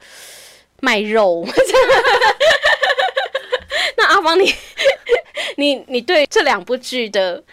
[0.79, 1.45] 卖肉。
[3.97, 4.53] 那阿芳，你
[5.57, 7.43] 你你对这两部剧的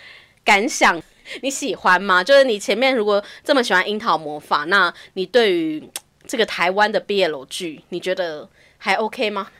[0.44, 1.02] 感想？
[1.42, 2.22] 你喜欢吗？
[2.22, 5.82] 就是你前面如果这么喜欢《樱桃魔法》，那你对于
[6.26, 9.50] 这个台湾的 BL 剧，你觉得还 OK 吗？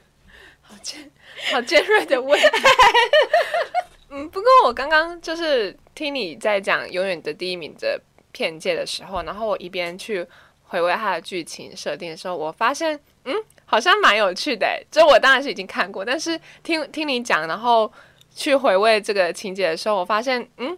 [0.63, 1.11] 好尖，
[1.53, 2.41] 好尖锐的问。
[4.11, 8.01] 嗯，不过我刚刚就是听你在讲《永远的第一名》的
[8.33, 10.27] 片界的时候，然后我一边去
[10.65, 14.67] 回味它的剧情设定的时候，我发现，嗯，好像蛮有趣的。
[14.91, 17.93] 就我当然是已经看过，但是听听你讲，然后
[18.35, 20.77] 去回味这个情节的时候，我发现，嗯。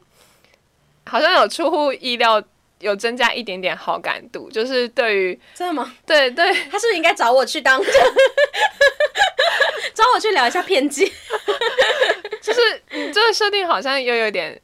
[1.07, 2.43] 好像有出乎意料，
[2.81, 5.95] 有增加一点点好感度，就是对于真的吗？
[6.05, 7.81] 对对，他是不是应该找我去当，
[9.95, 11.07] 找我去聊一下片机？
[12.43, 14.61] 就是你这个设定好像又有点，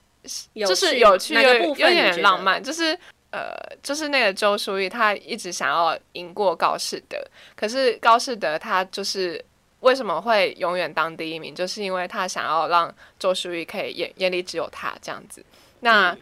[0.54, 2.96] 就是有趣，又有点浪漫，就是
[3.30, 7.16] 呃，就是那个周淑玉，她一直想要赢过高士德，
[7.56, 9.42] 可是高士德他就是
[9.80, 15.44] 为什么会永远当第一名，就是因为他想要让周淑玉可以眼眼里只有他这样子。
[15.82, 16.16] 那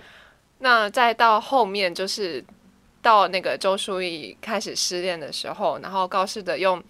[0.59, 2.45] 那再到后面，就是
[3.01, 6.83] 到那个周淑怡开始失恋的时候，然后高士德用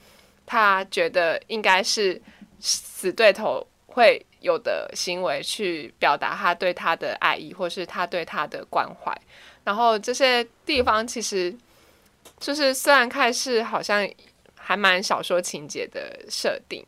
[0.46, 2.20] 他觉得应该是
[2.58, 9.16] 死对头会有的行为去表达他对他的爱意，或是他对他的关怀。
[9.62, 11.54] 然后这些地方其实
[12.38, 14.08] 就是虽然看似好像
[14.56, 16.84] 还蛮小说情节的设定，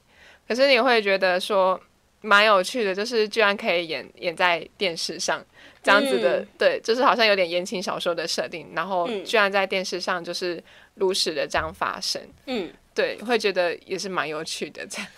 [0.48, 1.80] 可是你会觉得说
[2.22, 5.44] 蛮有趣的，就是居然可以演演在电视上。
[5.84, 10.62] 这样子的，对，就是好像有点言情小说的设定，然后居然在电视上就是
[10.94, 14.86] 如实的这样发生，嗯，对，会觉得也是蛮有趣的。
[14.86, 15.08] 这样，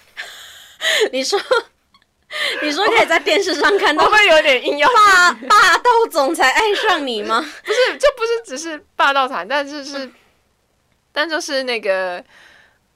[1.13, 1.39] 你说，
[2.63, 7.41] 你说可以在电视上看到， 会不会有点硬要霸霸道总裁爱上你吗？
[7.63, 10.11] 不是，就不是只是霸道总裁，但是是，
[11.13, 12.25] 但就是那个，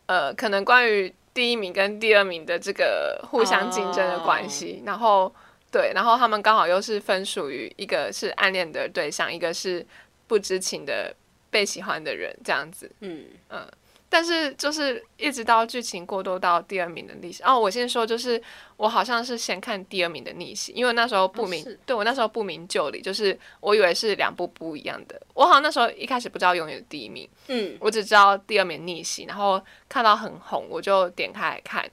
[0.06, 5.32] 呃，可能关于第一名跟第二名的这个互相竞争的关系，然后。
[5.70, 9.86] 对，然后他们刚好又是分属于一个是暗恋的对象，一个是
[10.26, 11.14] 不知情的
[11.50, 12.90] 被喜欢的人，这样子。
[13.00, 13.68] 嗯嗯，
[14.08, 17.42] 但是就是一直到剧情过渡到第二名的逆袭。
[17.42, 18.42] 哦，我先说，就是
[18.76, 25.20] 我好像是先看第二名的逆袭，因为那时候不明，是对我那时候不明就里，就是我以为是两部不一样的。
[25.34, 31.84] 我好像那时候一开始不知道永远的第一名，嗯，我只知道第二名逆袭，然后看到很红，我就点开来看。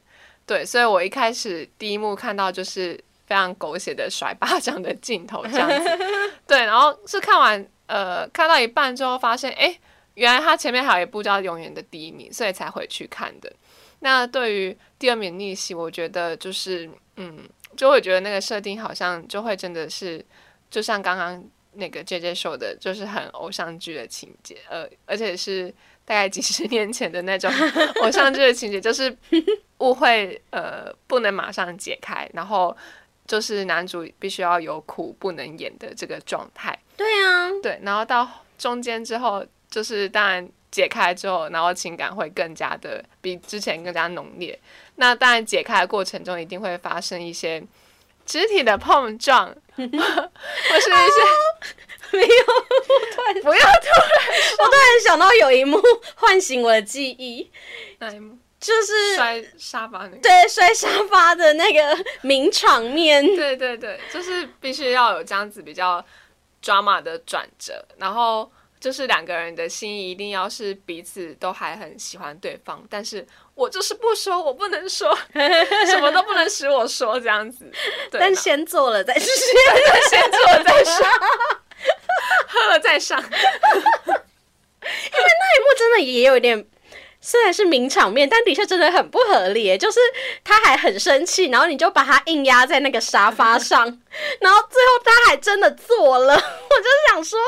[0.46, 2.94] 对，所以我一开始第一幕看到就是
[3.26, 5.90] 非常狗血的甩巴掌的镜头这样子。
[6.48, 9.76] 对，然后是看完呃看到一半之后发现，哎，
[10.16, 13.52] 原来他前面还有一部叫《永远的第一名》，所以才回去看的。
[14.00, 17.40] 那对于第二名逆袭，我觉得就是嗯，
[17.78, 20.24] 就会觉得那个设定好像就会真的是，
[20.70, 21.44] 就像刚刚
[21.74, 27.52] 那个 J J 说的，就是很偶像剧的情节，呃，而且是大概几十年前的那种
[28.02, 29.16] 偶像剧的情节，就是
[29.80, 32.76] 误会呃不能马上解开，然后
[33.26, 36.78] 就是男主必须要有苦不能言的这个状态。
[36.96, 39.46] 对啊，对，然后到中间之后，
[39.76, 44.58] 就是当然解开之后，然后情感会更加的比之前更加浓烈。
[44.96, 47.62] 那当然解开的过程中，一定会发生一些
[48.26, 51.20] 肢体的碰撞，或是一些
[52.12, 55.78] 没有，不要突我突然想到有一幕
[56.16, 57.52] 唤醒我的记忆，
[58.00, 60.18] 然那一幕 就是摔沙发那个。
[60.20, 63.22] 对摔沙发的那个名场面。
[63.36, 66.02] 对对对，就是必须要有这样子比较
[66.64, 68.50] drama 的转折，然后
[68.86, 73.26] 就是两个人的心意一定要是彼此都还很喜欢对方，但是
[73.56, 75.18] 我就是不说，我不能说，
[75.90, 77.66] 什么都不能使我说这样子。
[78.12, 79.26] 对，但先做了再说。
[80.08, 81.04] 先做了再说，
[82.48, 83.18] 喝了再上。
[83.26, 83.32] 因为
[84.86, 86.64] 那一幕真的也有一点，
[87.20, 89.76] 虽然是名场面，但的确真的很不合理耶。
[89.76, 90.00] 就是
[90.44, 93.84] 他还很生气，然后你就把他硬压在那个沙发上，
[94.40, 96.36] 然后最后他还真的做了。
[96.36, 97.40] 我就想说，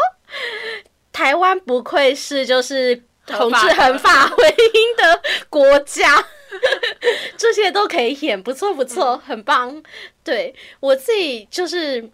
[1.17, 6.23] 台湾不愧是就是同志很法婚姻的国家。
[7.35, 9.81] 这些都可以演，不错不错，很棒。
[10.23, 12.07] 对我自己就是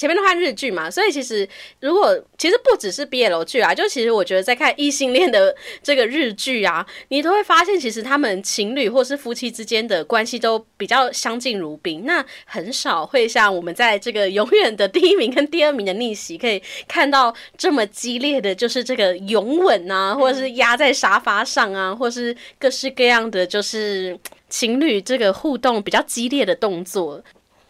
[0.00, 1.46] 前面都看日剧嘛，所以其实
[1.80, 27.22] 如果其实不只是 BL 剧啊，就其实我觉得在看异性恋的这个日剧啊，你都会发现其实他们情侣或是夫妻之间的关系都比较相敬如宾，那很少会像我们在这个永远的第一名跟第二名的逆袭可以看到这么激烈的，就是这个拥吻啊，或者是压在沙发上啊，或是各式各样的就是情侣这个互动比较激烈的动作。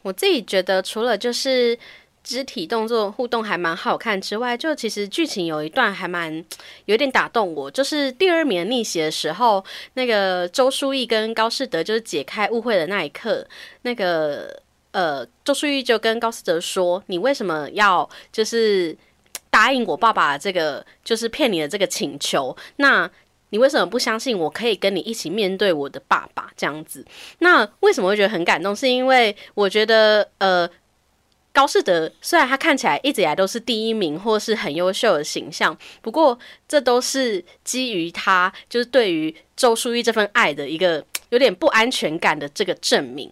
[0.03, 1.78] 我自己觉得，除了就是
[2.22, 6.44] 肢体动作互动还蛮好看之外，就其实剧情有一段还蛮
[6.84, 9.64] 有点打动我，就是第二名逆袭的时候，
[9.94, 13.46] 那个周书毅跟高士德就是解开误会的那一刻，
[13.82, 14.62] 那个
[14.92, 18.96] 呃，周书毅就跟高士德说：“你为什么要就是
[19.48, 22.56] 答应我爸爸这个就是骗你的这个请求？
[22.76, 23.10] 那
[23.48, 27.04] 你为什么不相信我可以跟你一起面对我的爸爸这样子？
[27.38, 28.76] 那为什么会觉得很感动？
[28.76, 30.68] 是因为我觉得呃。
[31.61, 43.30] 高士德虽然他看起来一直以来都是第一名或是很优秀的形象，不过这都是基于他就是对于周书毅这份爱的一个有点不安全感的这个证明。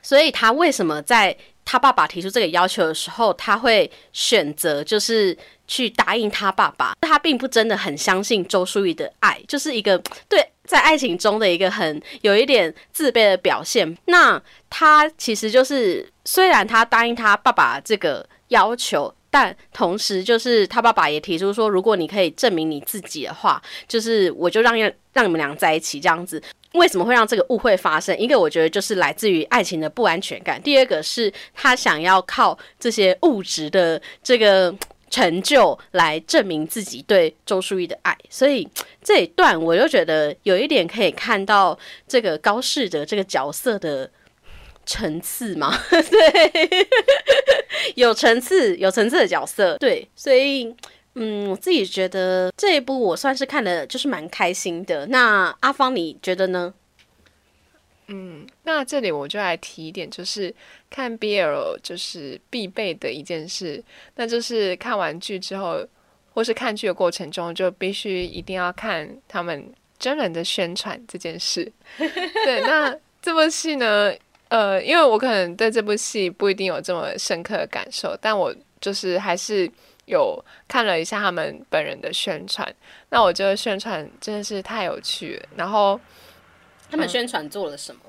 [0.00, 1.36] 所以他为什么在
[1.70, 5.36] 他爸爸提出这个要求的时候，他会选择就是
[5.68, 6.94] 去答应他爸爸？
[7.02, 9.96] 他并不真的很相信周淑怡的爱，就是一个
[10.28, 13.96] 对在爱情中的一个很有一点自卑的表现。
[14.06, 19.14] 那他其实就是虽然他答应他爸爸这个要求。
[19.32, 24.76] 但同时，就是他爸爸也提出说，如果你可以证明你自己的话，就是我就让
[25.12, 26.42] 让你们俩在一起这样子。
[26.74, 28.16] 为什么会让这个误会发生？
[28.18, 34.72] 一个我觉得就是来自于爱情的不安全感，第二个是他想要靠这些物质的这个
[35.10, 38.16] 成就来证明自己对周淑怡的爱。
[38.28, 38.68] 所以
[39.02, 44.08] 这一段我就觉得有一点可以看到这个高适的这个角色的
[44.86, 46.88] 层次嘛， 对，
[47.96, 50.74] 有层次、有层次的角色，对，所以。
[51.14, 55.06] 嗯，我自己觉得这一部我算是看的，就是蛮开心的。
[55.06, 56.72] 那阿芳，你觉得呢？
[58.06, 60.54] 嗯，那这里我就来提一点，就是
[60.88, 63.82] 看 BL 就是必备的一件事，
[64.14, 65.84] 那就是看完剧之后，
[66.32, 71.70] 或是看剧的过程中，就必须一定要看他们真人的宣传这件事。
[71.98, 74.12] 对，那这部戏呢，
[74.48, 79.68] 呃，因为我可能对这部戏不一定有这么深刻的感受，但我就是还是。
[80.10, 82.66] 有看了一下他们本人的宣传，
[83.08, 85.48] 那我觉得宣传真的是太有趣了。
[85.56, 85.98] 然后
[86.90, 88.00] 他们宣传做了什么？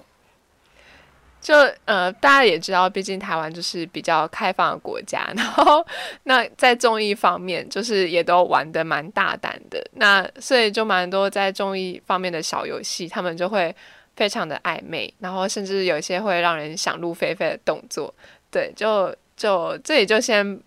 [1.41, 5.83] 就呃，大家也知道，毕竟台湾就是比较开放的国家，然后
[6.25, 13.75] 那在综艺方面，就是也都玩的蛮大胆的，那所以就蛮多在综艺方面的小游戏，他们就会
[14.15, 18.13] 非常的暧昧，然后甚至有一些会让人想入非非的动作，
[18.51, 20.61] 对，就就这里就先，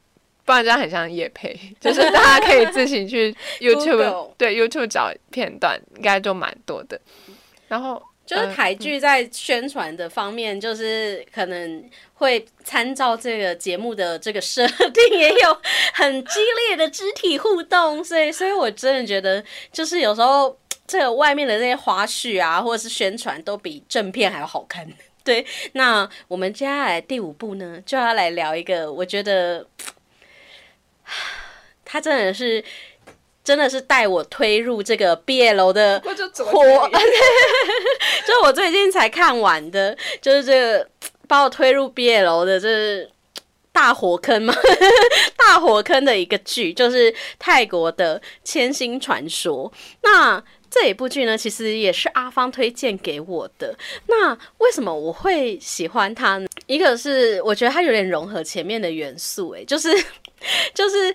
[0.44, 7.00] 不然这样很像叶配， 就是大家可以自行去 YouTube 对 YouTube 找片段，应该就蛮多的，
[7.68, 8.02] 然后。
[8.26, 11.84] 就是台剧在宣传的方面，就是可能
[12.14, 15.58] 会参照这个节目的这个设定，也有
[15.92, 24.88] 很激烈的肢体互动，所以，所以我真的觉得，就是有时候 这个外面的这些花絮啊，或者是宣传，都比正片还要好看。
[25.22, 29.66] 对，那我们接下来第五部呢，就要来聊一个，我觉得，
[31.84, 32.64] 他真的是。
[33.44, 36.00] 真的是带我推入这个毕业楼的
[36.46, 36.88] 火，
[38.26, 40.88] 就我最近才看完的，就是这个
[41.28, 43.10] 把我推入毕业楼的，这是
[43.70, 44.54] 大火坑嘛？
[45.36, 49.70] 大火坑的一个剧，就是泰国的《千星传说》。
[50.02, 53.76] 那这一部剧呢，其实也是阿芳推荐给我的。
[54.06, 56.48] 那为什么我会喜欢它呢？
[56.66, 59.90] 一个是我觉得它有点融合前面的元素，诶，就是
[60.74, 61.14] 就是。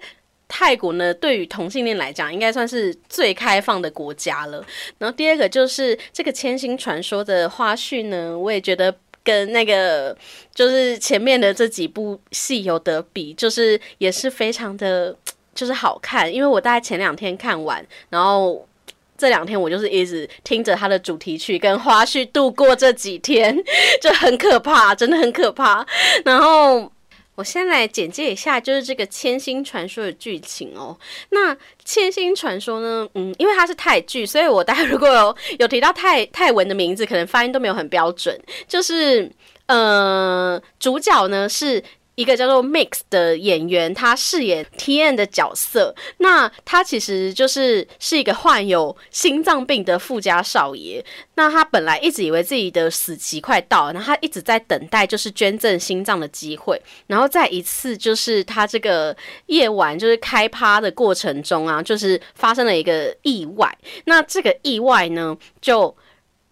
[0.52, 4.66] 泰国呢，对于同性恋来讲，应该算是最开放的国家了。
[4.98, 8.92] 然后第二个就是这个《千星传说》的花絮呢，我也觉得
[9.24, 10.18] 跟那个
[10.52, 15.16] 就是前面的这几部戏有得比，就是也是非常的
[15.54, 16.34] 就是好看。
[16.34, 18.68] 因为我大概前两天看完，然后
[19.16, 23.56] 这两天我就是一直听着它的主题曲跟花絮度过这几天，
[24.02, 25.86] 就很可怕，真的很可怕。
[26.26, 26.92] 然后。
[27.40, 30.98] 我先来简介一下，就是这个《千星传说》的剧情哦。
[31.30, 38.38] 那《千星传说》呢，嗯，因为它是泰剧，所以我大家如果有有提到泰泰文的名字，可能发音都没有很标准。
[38.68, 39.32] 就是，
[39.68, 41.82] 呃，主角呢是。
[42.20, 45.96] 一个叫做 Mix 的演员，他饰演 T N 的角色。
[46.18, 51.02] 那他其实就是是一个患有心脏病的富家少爷。
[51.36, 56.82] 那他本来一直以为自己的死期快到，然后他一直在等待就是捐赠心脏的机会。
[57.08, 59.16] 然后在一次就是他这个
[59.46, 63.74] 夜晚就是开趴的过程中啊，就是发生了一个意外。
[64.04, 65.96] 那这个意外呢，就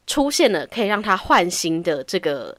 [0.05, 2.57] 出现了可以让他换心的这个。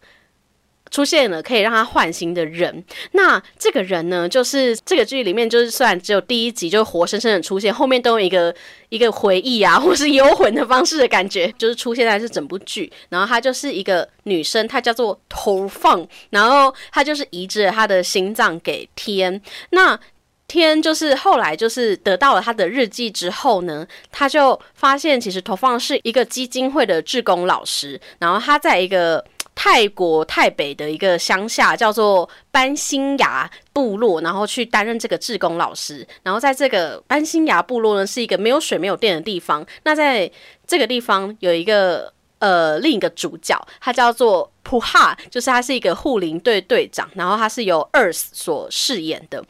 [0.91, 8.55] 出现了可以让他换心的人，那这个人呢，就是这个剧里面，就是虽然只有第一集就活生生的出现，后面都有一个
[8.89, 12.91] 一个回忆啊， 或是幽魂的方式的感觉，就是出现在这整部剧。
[13.11, 19.41] 然后她就是一个女生，她叫做投放，然后她就是移植了她的心脏给天。
[19.71, 19.99] 那
[20.47, 29.23] 天就是后来就是得到了他的日记之后呢，他就发现其实投放是一个基金会的志工老师，然后他在一个。
[29.61, 36.07] 泰国泰北的一个乡下叫做班新崖部落，然后去担任这个志工老师。
[36.23, 39.67] 然后在这个班新崖部落呢，是一个没有水、没有电的地方。
[39.83, 40.31] 那在
[40.65, 49.45] 这个地方有一个呃另一个主角，他叫做普哈，就是他是一个护林队队长，然后他是由 Earth 所饰演的。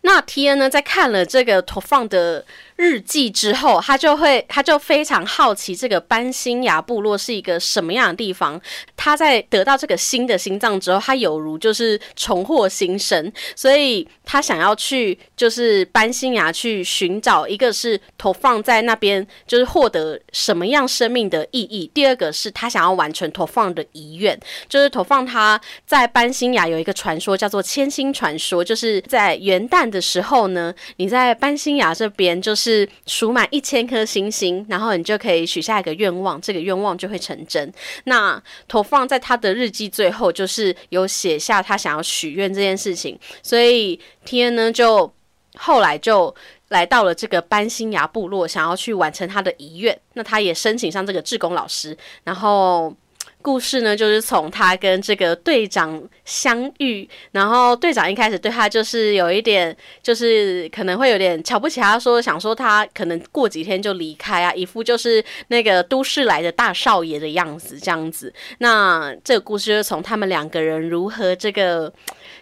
[0.00, 2.46] 那 T N 呢，在看了这个投放的。
[2.80, 8.58] 日记之后，他就会，他就非常好奇这个班新牙部落是一个什么样的地方。
[8.96, 21.90] 他在得到这个新的心脏之后，他有如就是重获新生，所以他想要去就是班新牙去寻找，一个是投放在那边，就是获得什么样生命的意义。
[21.92, 32.69] 第二个是他想要完成投放的遗愿，就是投放他在班新牙有一个传说叫做千星传说，就是在元旦的时候呢，你在班新牙这边就是。
[32.70, 37.72] 是数满一千颗星星，然后你就可以许下一个愿望，这个愿望就会成真。
[38.04, 43.18] 那投放在他的日记最后，就是有写下他想要许愿这件事情。
[43.42, 45.12] 所以天呢，就
[45.56, 46.32] 后来就
[46.68, 49.98] 来到了这个班新牙部落，想要去完成他的遗愿。
[50.14, 52.94] 那他也申请上这个志工老师，然后。
[53.42, 68.32] 故事呢，就是从他跟这个队长相遇，然后队长一开始对他就是有一点，就是可能会有点瞧不起他，说想说他可能过几天就离开啊，一副就是那个都市来的大少爷的样子这样子。
[68.58, 71.92] 那这个故事就是从他们两个人如何这个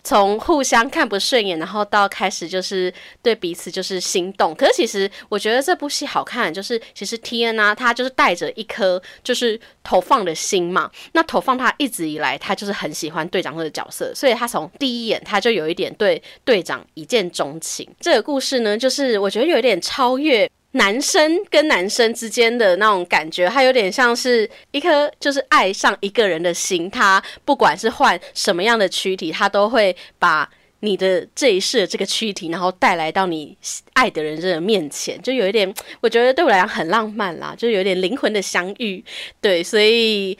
[0.02, 2.92] 从互相看不顺眼，然后到开始就是
[3.22, 4.54] 对彼此就是心动。
[4.54, 10.87] 可是其实我觉得这部戏好看，就是其实 T N 啊，他就是带着一颗就是投放的心嘛。
[11.12, 17.88] 那投放他一直以来，他就是很喜欢队长这个角色，所以他从第一眼他就有一点对队长一见钟情。
[18.00, 30.48] 这个故事呢，就是我觉得有一点超越男生跟男生之间的那种感觉，它有点像是一颗就是爱上一个人的心，他不管是换什么样的躯体，他都会把
[30.80, 33.56] 你的这一世的这个躯体，然后带来到你
[33.94, 39.02] 爱的人的面前，就有一点，我觉得对我来讲很浪漫啦，就有点灵魂的相遇，
[39.40, 40.38] 对，所以。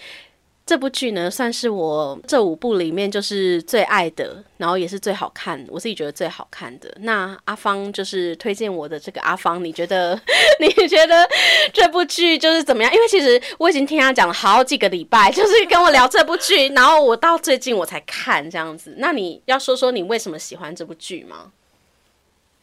[0.68, 6.94] 这部剧呢，算是我这五部里面就是最爱的，然后也是最好看，我自己觉得最好看的。
[7.00, 10.14] 那阿芳就是推荐我的这个阿芳，你觉得
[10.60, 11.26] 你觉得
[11.72, 12.92] 这部剧就是怎么样？
[12.92, 18.94] 因为其实我已经听他讲了好几个礼拜，就是跟我聊这部剧，然后我到最近我才看这样子。
[18.98, 21.50] 那你要说说你为什么喜欢这部剧吗？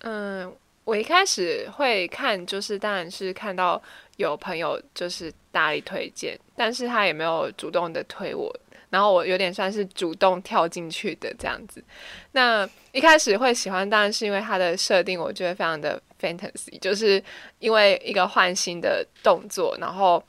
[0.03, 0.53] 嗯，
[0.85, 3.81] 我一开始会看，就是当然是看到。
[4.17, 8.49] 有朋友就是大力推荐，但是他也没有主动的推我，
[8.89, 11.83] 然后我有点算是主动跳进去的这样子。
[12.31, 17.21] 那一开始会喜欢，当然是因为它的设定，我觉得非常的 fantasy，就是
[17.59, 20.23] 因为一个换心的动作，然后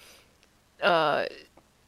[0.81, 1.25] 呃，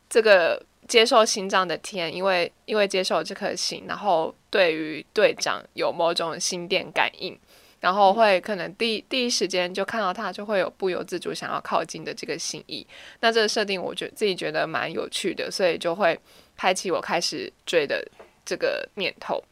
[0.09, 7.37] 这个接受心脏的天，因为因为接受这颗心，然后对于队长有某种心电感应。
[7.81, 12.87] 然后会可能第第一时间就看到他，就会有不由自主想要靠近的这个心意。
[13.20, 16.18] 那这个设定，我觉自己觉得蛮有趣的，所以就会
[16.57, 18.05] 开启我开始追的
[18.45, 19.43] 这个念头。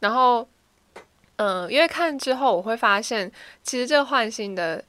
[0.00, 0.48] 然后，
[1.36, 3.30] 嗯，因为看之后我会发现，
[3.62, 4.84] 其实这个换心的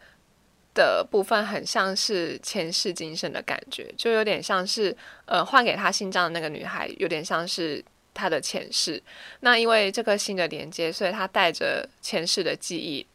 [0.73, 7.83] 的部分很像是前世今生的感觉，就有点像是呃换给他心脏的那个女孩，有点像是。
[8.13, 9.01] 他的前世，
[9.39, 13.05] 那因为这颗心的连接，所以他带着前世的记忆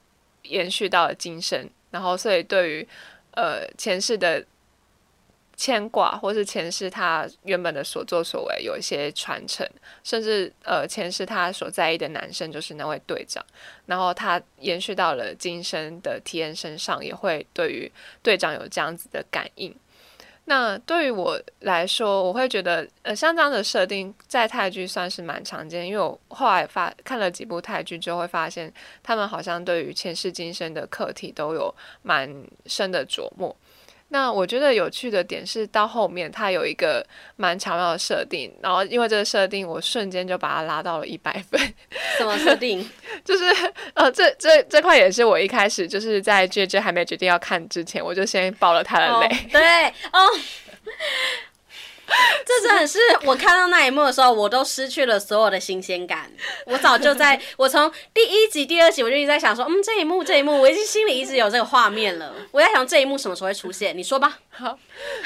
[0.42, 2.88] 延续到了今生，然后所以对于
[3.32, 4.44] 呃前世的
[5.56, 9.66] 牵挂，或是前世他原本的所作所为有一些传承，
[10.04, 13.44] 甚至呃前世他所在意的男生就是那位队长，
[13.86, 17.90] 然后他延续到了今生的体验身上，也会对于
[18.22, 19.74] 队长有这样子的感应。
[20.48, 28.72] 那对于我来说，我会觉得，呃，像这样的设定在泰剧算是蛮常见，因为我后来发看了几部泰剧，就会发现
[29.02, 32.32] 他们好像对于前世今生的课题都有蛮
[32.66, 33.54] 深的琢磨。
[34.08, 37.04] 那我觉得有趣的点是，到后面它有一个
[37.36, 41.60] 蛮巧妙的设定，然后因为这个设定，我瞬间就把它拉到了一百分。
[42.16, 42.88] 什么设定？
[43.24, 43.44] 就是
[43.94, 49.28] 呃，这这这块也是我一开始就是在 J J 还没决定要看之前，我就先爆了他的雷。
[49.50, 50.30] 对，哦。
[52.46, 56.30] 这真的是我看到那一幕的时候，我都失去了所有的新鲜感。
[56.64, 62.32] 我早就在我从第一集、第二集，我就一直在想说，嗯，这一幕、这一幕，我已经心里一直有这个画面了。
[62.52, 63.96] 我在想这一幕什么时候会出现？
[63.96, 64.38] 你说吧。
[64.56, 64.78] 好，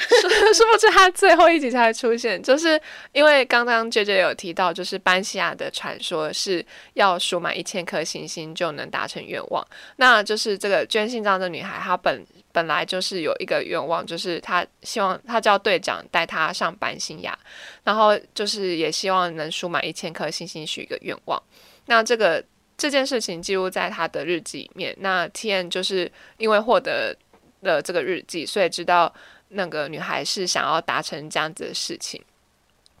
[0.09, 2.41] 是不是他最后一集才会出现？
[2.41, 2.81] 就是
[3.13, 6.65] 因为刚刚 J J 有提到，就是班西亚的传说是
[6.95, 9.65] 要数满一千颗星星就能达成愿望。
[9.97, 12.25] 那就是这个捐心脏的女孩，她本。
[12.53, 17.37] 本来就是有一个愿望，就是他希望他叫队长带他上班新雅，
[17.83, 21.41] 然后就是也希望能数满一千颗星星许一个愿望。
[21.85, 22.43] 那这个
[22.77, 24.95] 这件事情记录在他的日记里面。
[24.99, 27.15] 那 T N 就是因为获得
[27.61, 29.13] 了这个日记，所以知道
[29.49, 32.21] 那个女孩是想要达成这样子的事情。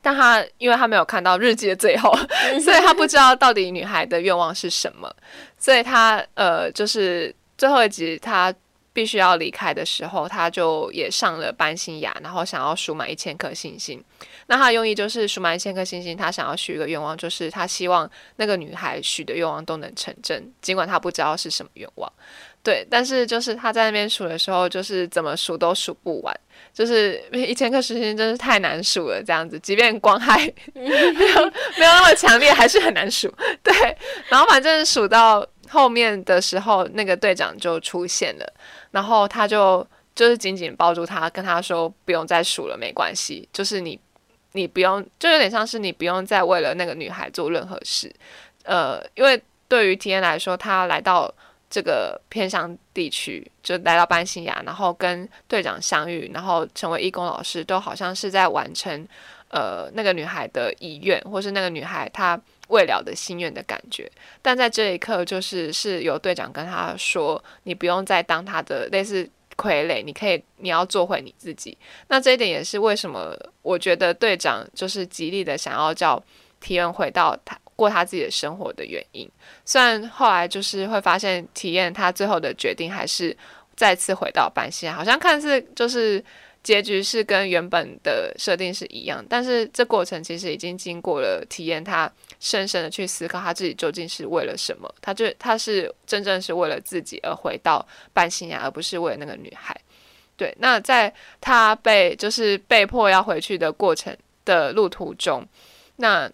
[0.01, 2.11] 但他因为他没有看到日记的最后，
[2.63, 5.13] 所以他不知道到底女孩的愿望是什么。
[5.57, 8.53] 所以他呃，就是最后一集他。
[8.93, 14.03] 必须要离开的时候，他就也上了班新雅，然后想要数满一千颗星星。
[14.47, 22.11] 那他的用意就是数满一千颗星星，他想要许一个愿望，就是他希望那个女孩许的愿望都能成真，尽管他不知道是什么愿望。
[22.63, 26.39] 对，但是就是他在那边数的时候，就是怎么数都数不完，
[26.71, 29.23] 就是一千颗星星真是太难数了。
[29.23, 30.37] 这样子，即便光害
[30.75, 31.45] 没有
[31.77, 33.33] 没有那么强烈，还是很难数。
[33.63, 33.73] 对，
[34.29, 38.53] 然后反正数到后面的时候，那个队长就出现了。
[38.91, 43.47] 然后他就就是紧紧抱住他，跟他说不用再数了，没关系。
[43.51, 43.99] 就是你，
[44.51, 48.13] 你不用，就有点像是你不用再为了那个女孩做任何事。
[48.63, 51.33] 呃，因为对于体验来说，他来到
[51.69, 59.07] 这个偏乡地区，就来到班西亚，然后跟队长相遇，然后成为义工老师，都好像是在完成
[59.49, 62.39] 呃那个女孩的遗愿，或是那个女孩她。
[62.71, 64.09] 未了的心愿的感觉，
[64.41, 76.21] 但在这一刻，就是是由队长跟他说：“你不用再当他的类似傀儡，你可以，你要做回你自己。”那这一点也是为什么我觉得队长就是极力的想要叫
[76.59, 79.29] 体验回到他过他自己的生活的原因。
[79.65, 83.35] 虽然后来就是会发现，体验他最后的决定还是
[83.75, 86.23] 再次回到班西，好像看似就是
[86.63, 92.11] 结局是跟原本的设定是一样，但是这过程其实已经经过了体验，他
[92.41, 99.79] 深深的去思考他自己究竟是为了什么，他就他是真正是为了自己而回到半新亚，而不是为了那个女孩。
[100.35, 105.47] 对，那在他被就是被迫要回去的过程的路途中，
[105.97, 106.27] 那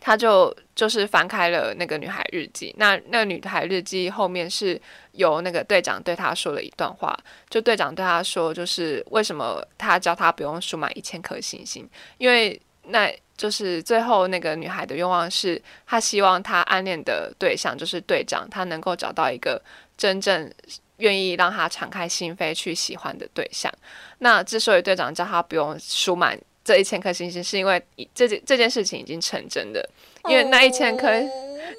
[0.00, 2.72] 他就就是翻开了那个女孩日记。
[2.78, 4.80] 那那个女孩日记后面是
[5.12, 7.18] 由那个队长对他说了一段话，
[7.50, 19.60] 就队长对他说，就是为什么他教他不用数满一千颗星星，因为那就是最后那个女孩的愿望是，她希望她暗恋的对象就是队长，她能够找到一个
[19.96, 20.52] 真正。
[20.98, 23.70] 愿意让她敞开心扉去喜欢的对象。
[24.18, 29.86] 那之所以队长叫她不用输满这一千颗星星，是因为这件这件事情已经成真的。
[30.28, 31.10] 因为那一千颗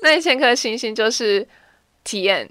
[0.02, 1.48] 那一千颗星星就是
[2.04, 2.48] 体验，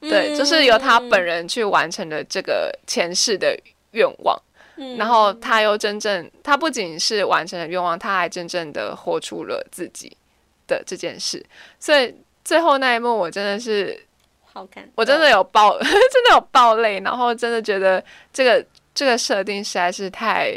[0.00, 3.54] 对，就是由他本人去完成的这个前世的
[3.90, 4.42] 愿望。
[4.96, 10.16] 然后他又真正，他不仅是完成了愿望，他还真正的活出了自己
[10.66, 11.44] 的这件事。
[11.78, 12.14] 所以
[12.44, 14.06] 最后那一幕，我真的是。
[14.52, 20.52] 好看，我真的有爆，真的有爆泪，然后真的觉得这个这个设定实在是太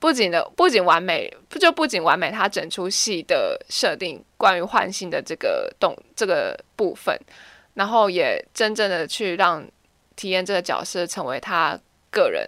[0.00, 7.16] 不仅的，不仅完美，不就不仅完美，他整出戏的设定关于唤醒的这个动这个部分，
[7.74, 9.64] 然后也真正的去让
[10.16, 11.78] 体验这个角色成为他
[12.10, 12.44] 个人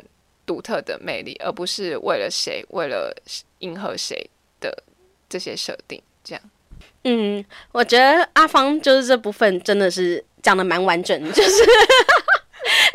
[0.47, 3.15] 独特的魅力，而不是为了谁，为了
[3.61, 4.29] 迎合谁
[4.61, 4.83] 的
[5.29, 6.43] 这些设定，这样。
[7.05, 11.51] 嗯，我觉得阿芳就是这部分真的是讲的蛮完整，就是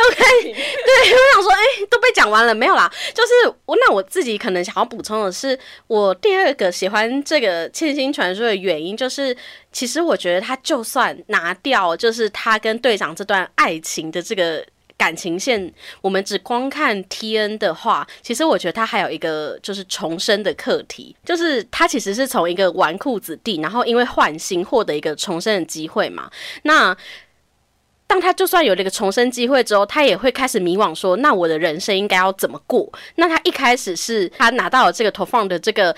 [0.07, 2.91] OK， 对我想说，哎，都被讲完了没有啦？
[3.13, 3.31] 就是
[3.65, 9.35] 我那我自己可能想要补充的是，我第二个喜欢这个《千星传说》的原因，就是
[9.71, 14.65] 其实我觉得他就算拿掉，就是他跟队长这段爱情的这个。
[14.99, 26.29] 感情线，我们只光看 T N 的话，其实我觉得他还有一个就是重生的课题，就是他其实是从一个纨绔子弟，然后因为换心获得一个重生的机会嘛。
[26.63, 26.95] 那
[28.05, 32.91] 当他就算有了一个重生机会之后，他也会开始迷惘，说那我的人生应该要怎么过？
[33.15, 35.95] 那他一开始是他拿到了这个投放的这个。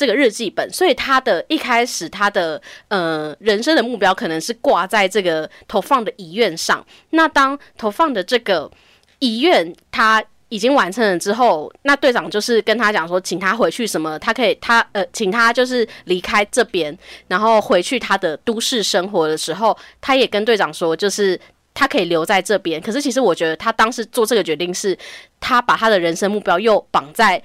[0.00, 6.82] 这个日记本，所以他的一开始，他的呃人生的目标可能是挂在这个投放的遗愿上。
[7.10, 8.70] 那当投放的这个
[9.18, 16.96] 遗愿他已经完成了之后，那队长就是跟他讲说，请他回去什么，他可以他呃，请他就是离开这边，
[17.28, 21.38] 然后回去他的都市生活的时候，他也跟队长说，就是
[21.74, 22.80] 他可以留在这边。
[22.80, 24.96] 可是其实我觉得他当时做这个决定，是
[25.38, 27.42] 他把他的人生目标又绑在。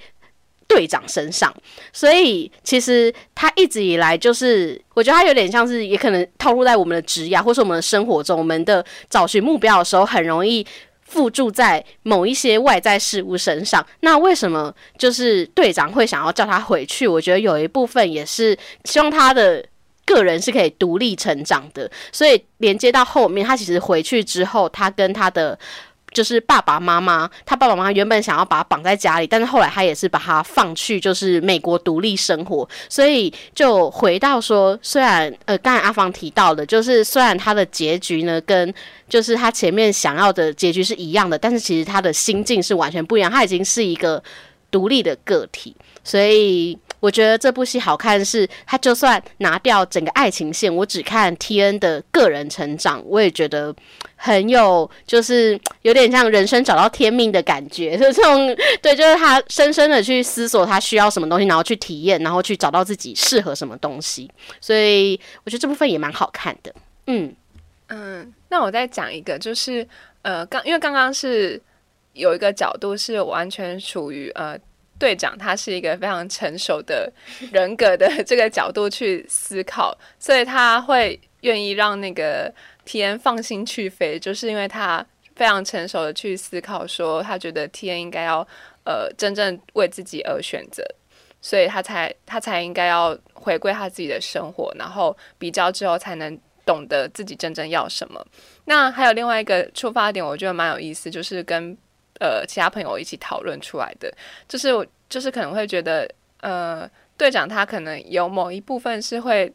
[0.68, 1.54] 队长身上，
[1.92, 10.66] 所以其实他一直以来就是，我觉得他有点像是，也可能套路在我们的职业或是我们的生活中，我们的找寻目标的时候，很容易
[11.02, 13.86] 附注在某一些外在事物身上。
[14.00, 17.06] 那为什么就是队长会想要叫他回去？
[17.06, 19.64] 我觉得有一部分也是希望他的
[20.04, 25.58] 个人是可以独立成长的，所以连接到后面，他其实回去之后，他跟他的。
[26.16, 38.72] 就是爸爸妈妈，他爸爸妈妈原本想要把他绑在家里，但是后来他也是把他放去就是美国独立生活，所以就回到说，虽然呃刚才阿芳提到的，就是虽然他的结局呢跟
[39.10, 44.22] 就是他前面想要的结局是一样的，但是其实他的心境是完全不一样，他已经是一个
[44.70, 46.78] 独立的个体，所以。
[47.06, 53.72] 我觉得这部戏好看，是他就算拿掉整个爱情线，我只看 T N 的个人成长，我也觉得
[54.16, 64.28] 很有，就是有点像人生找到天命的感觉，就 这种对，就是他深深的去思索他需要什么东西，然后去体验，然后去找到自己适合什么东西，
[64.60, 66.74] 所以我觉得这部分也蛮好看的。
[67.06, 67.32] 嗯
[67.86, 69.86] 嗯，那我再讲一个，就是
[70.22, 71.62] 呃，刚因为刚刚是
[72.14, 74.58] 有一个角度是完全属于呃。
[74.98, 77.12] 队长他是一个非常成熟的
[77.52, 82.52] 人格的这个角度去思考，所以他会愿意让那个
[82.84, 88.46] T N 放心去飞，就是因为他非常成熟的去思考，说他觉得 T N 应该要
[88.84, 90.82] 呃真正为自己而选择，
[91.42, 98.26] 所以他才他才应该要回归他自己的生活，然后比较之后才能懂得自己真正要什么。
[98.64, 101.76] 那还有另外一个出发点，我觉得蛮有意思，就是跟。
[102.18, 104.12] 呃，其他朋友一起讨论出来的，
[104.48, 106.08] 就是我就是可能会觉得，
[106.40, 109.52] 呃，队长他可能有某一部分是会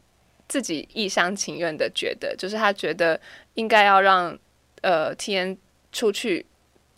[0.48, 3.20] 自己一厢情愿的觉得，就是他觉得
[3.54, 4.38] 应该要让
[4.82, 5.58] 呃 T N
[5.90, 6.46] 出去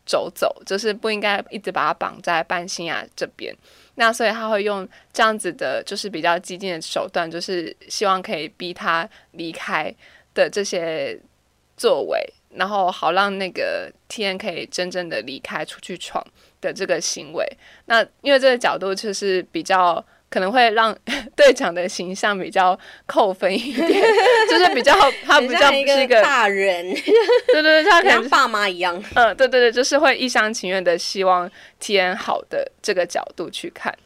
[0.05, 3.57] 走走，就是不应该一直把他绑在半新亚这边。
[3.97, 9.95] 那所以他会用这样子的，就是比较激进的手段，就是希望可以逼他离开
[10.35, 11.19] 的这些
[11.77, 12.21] 作为。
[12.55, 16.25] 然后好让那个 T N 可以真正的离开出去闯
[16.61, 17.47] 的这个行为。
[17.87, 20.97] 那因为这个角度就是比较可能会让
[21.37, 24.03] 队长的形象比较扣分一点，
[24.51, 24.93] 就是比较
[25.25, 26.93] 他比较不是一个大人，
[27.53, 29.01] 对对对，他可能像爸妈一样。
[29.15, 33.97] 嗯，对对对，就是会一厢情愿的希望 T N 好的这个角度去看。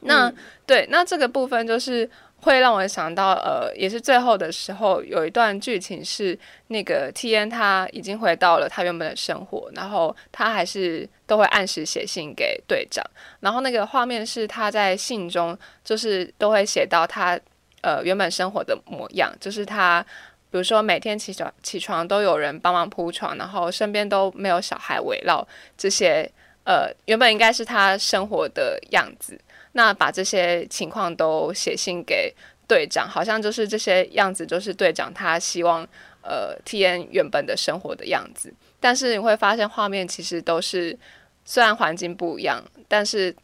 [0.00, 2.08] 那、嗯对，那这个部分就是
[2.44, 6.38] 会让我想到，呃，也是最后的时候有一段剧情是
[6.68, 13.04] 那个 T N 他已经回到了他原本的生活，然后他还是都会按时写信给队长，
[13.40, 17.38] 然后那个画面是他在信中就是都会写到他
[17.80, 20.04] 呃原本生活的模样，就是他。
[20.50, 25.44] 比如说每天起床起床都有人帮忙铺床，然后身边都没有小孩围绕，
[25.76, 26.30] 这些
[26.62, 29.36] 呃原本应该是他生活的样子。
[29.74, 32.34] 那把这些情况都写信给
[32.66, 35.86] 队长，好像就是这些样子，就是队长他希望
[36.22, 38.52] 呃 T N 原本的生活的样子。
[38.80, 40.98] 但是你会发现画面其实都是
[41.44, 43.34] 虽然环境不一样，但是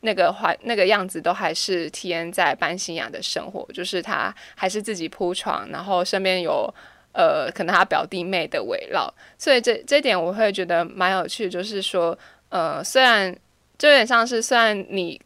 [0.00, 6.72] 那个环那个样子都还是 T N 在班新雅的生活，就是他还是自己铺床，然后身边有
[7.12, 12.18] 呃可能他表弟妹的围绕，所以这这点我会觉得蛮有趣，就是说
[12.48, 13.34] 呃虽然
[13.78, 15.20] 就有点像是虽然你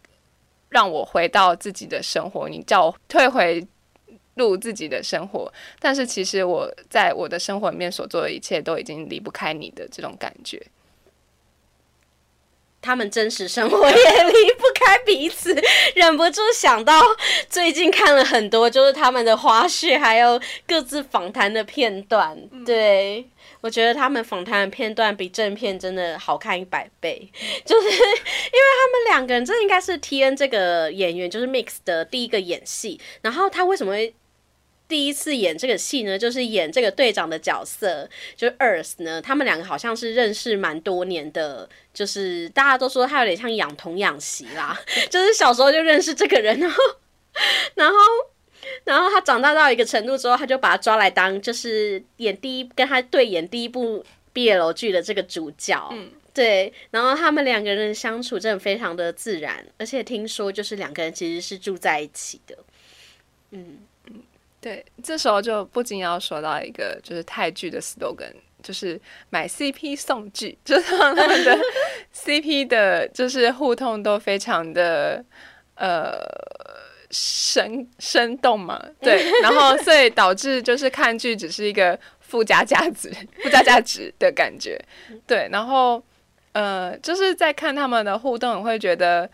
[0.69, 3.67] 让我回到自己的生活，你叫我退回。
[4.35, 10.65] 入自己的生活，但是其实我在我的生活里面所做的一切都已经离不开你的这种感觉。
[12.81, 15.53] 他们真实生活也离不开彼此，
[15.97, 17.03] 忍不住想到
[17.49, 22.39] 最近看了很多，就是他们的花絮，还有各自访谈的片段。
[22.65, 23.29] 对
[23.61, 27.31] 我觉得他们访谈的片段比正片真的好看一百倍，
[27.65, 34.15] 就是因为他们两个人，这应该是 T N 这个演员就是 Mix 的第一个演戏，然后他为什么会？
[34.89, 39.21] 第一次演这个戏呢，就是演这个队长的角色，就是 Earth 呢。
[39.21, 44.81] 他们两个好像是认识蛮多年的，就是大家都说他有点像养童养媳啦，
[45.11, 46.83] 就是小时候就认识这个人，然后，
[47.75, 47.95] 然后，
[48.85, 54.05] 然后他长大到一个程度之后，他就把他抓来当就是演第一跟他对演第一部
[54.35, 55.89] BL 剧的这个主角。
[55.93, 62.57] 嗯对，然后他们两个人相处真的非常的自然，而且听说就是两个人其实是住在一起的。
[63.51, 63.79] 嗯。
[64.61, 69.01] 对，这时候就不禁要说到一个就是泰剧的 slogan，就是
[69.31, 71.57] 买 CP 送剧，就是他们的
[72.13, 75.25] CP 的，就是互动都非常的
[75.77, 76.21] 呃
[77.11, 83.11] 生生动嘛， 对，然后所以导致就是看剧只是一个附加价值、
[83.43, 84.79] 附加价值的感觉，
[85.27, 86.03] 对，然后
[86.53, 89.29] 呃就是在看他们的互动，会觉得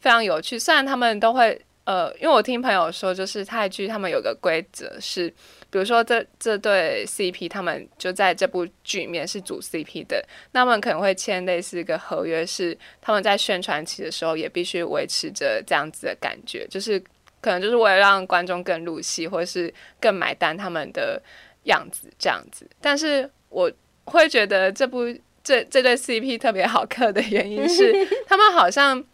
[0.00, 1.60] 非常有趣，虽然他们都会。
[1.84, 5.28] 呃，因为我听朋友说，就是泰剧他们有个规则是，
[5.70, 17.02] 比如说这这对 CP 他们就在这部剧里面是主 CP 的，那他们可能会签类似一个合约，是他们在宣传期的时候也必须维持着这样子的感觉，就是
[17.40, 21.22] 可能就是为了让观众更入戏，或是更买单他们的
[21.64, 22.66] 样子这样子。
[22.80, 23.70] 但是我
[24.04, 25.06] 会觉得这部
[25.42, 27.92] 这这对 CP 特别好磕的原因是，
[28.26, 29.04] 他们好像。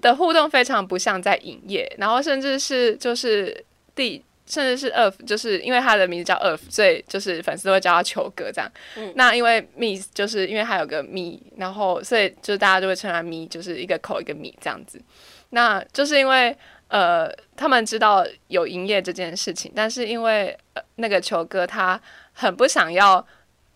[0.00, 3.64] 的互动非常不像在营业，然后甚至是就是
[3.96, 8.70] 第甚至是 Earth，就是因为他的名字叫 Earth，所以就是粉丝会叫他球哥这样。
[8.94, 15.02] 嗯那因为 Miss 就是因为他有个 Me，然后所以就是大家就会称他 Me，就是一个口一个 Me 这样子。
[15.50, 16.56] 那就是因为
[16.88, 22.00] 呃他们知道有营业这件事情，但是因为、呃、那个球哥他
[22.32, 23.26] 很不想要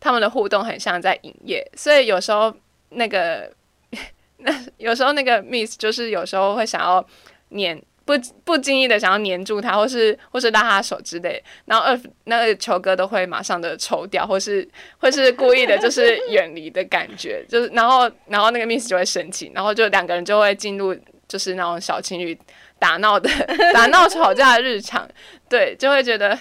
[0.00, 2.54] 他们的互动很像在营业，所以有时候
[2.90, 3.50] 那个。
[4.44, 7.06] 那有时候那个 miss 就是有时候会想要
[7.50, 20.92] 黏不不经意的想要黏住他，或是或是拉他手之类，然后二那个球哥都会马上的抽掉，或是 或是故意的就是远离的感觉，就是然后然后那个 miss 就会生气，然后就两个人就会进入
[21.28, 22.36] 就是那种小情侣
[22.82, 23.30] 打闹的
[23.72, 25.08] 打闹吵架的日常，
[25.48, 26.36] 对，就会觉得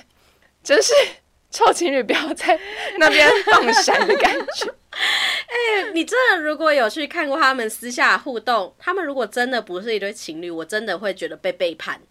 [0.64, 0.92] 真是
[1.52, 2.60] 臭情侣不要在
[2.98, 4.74] 那边放闪的感觉。
[4.92, 12.02] 哎你真的如果有去看过他们私下互动，他们如果真的不是一对情侣，我真的会觉得被背叛。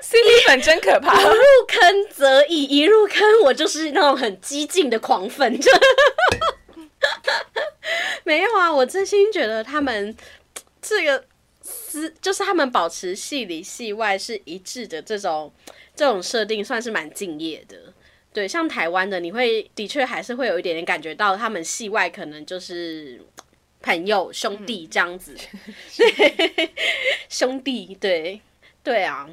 [0.00, 1.38] CP 粉真可怕，入
[1.68, 5.58] 坑则已，一入坑我就是那种很激进的狂粉。
[8.24, 10.16] 没有啊，我真心觉得他们
[10.88, 11.26] 这个
[11.64, 15.52] 是就是他们保持戏里戏外是一致的这种
[15.96, 17.92] 这种设定，算是蛮敬业的。
[18.32, 23.20] 对，像台湾的，你会的确还是会有一点点感觉到他们戏外可能就是
[23.82, 25.34] 朋友兄弟这样子，
[25.96, 26.70] 对，
[27.28, 28.40] 兄弟，对，
[28.84, 29.28] 对啊。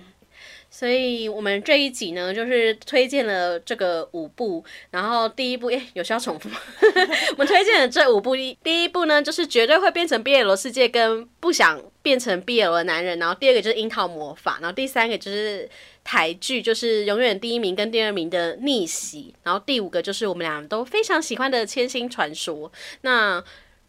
[0.76, 6.59] 所以我们这一集呢，就是推荐了这个五部，然后第一部，诶，有需要重复吗？
[7.38, 15.69] 我们推荐的这五部，第一部呢，就是绝对会变成 BL 世界跟不想变成 BL 的男人，然后第二个就是樱桃魔法，然后第三个就是
[16.03, 22.71] 台剧，就是永远第一名跟第二名的逆袭，然后第五个就是我们俩都非常喜欢的千星传说。
[23.01, 23.43] 那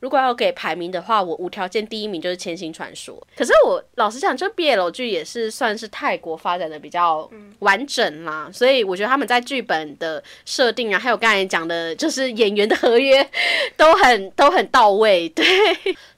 [0.05, 3.17] 如果要给排名的话，我无条件第一名就是《千星传说》。
[3.39, 7.27] 可是我老实讲，就 BL 剧也是算是泰国发展的比较
[7.61, 13.27] 完整啦，所以我觉得他们在剧本的设定啊，还有刚才讲的，就是演员的合约
[13.79, 15.27] 都很都很到位。
[15.35, 15.43] 对，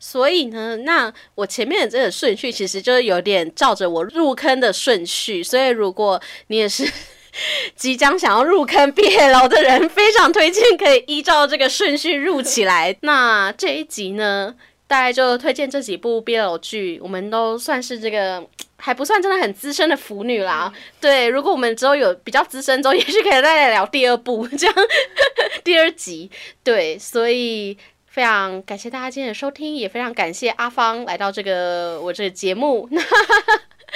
[0.00, 6.90] 所以呢，那我前面的这个顺序其实就是有点照着我入坑的顺序，所以如果你也是。
[7.76, 12.96] 即将想要入坑 BL 的人，非常推荐可以依照这个顺序入起来。
[13.02, 14.54] 那这一集呢，
[14.86, 18.44] 大概就推荐这几部 BL 剧，我们都算是这个
[18.78, 20.72] 还不算真的很资深的腐女啦。
[21.00, 24.74] 对，如果我们之后有比较资深之后，也许可以再来聊第二部，这样
[25.64, 26.30] 第二集。
[26.62, 27.76] 对，所以
[28.06, 32.88] 非常感谢大家今天的收听，也非常感谢阿芳来到这个我这个节目。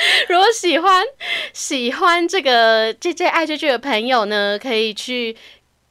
[0.29, 1.05] 如果喜欢
[1.53, 5.37] 喜欢这个 J J 爱追剧的朋友呢，可以去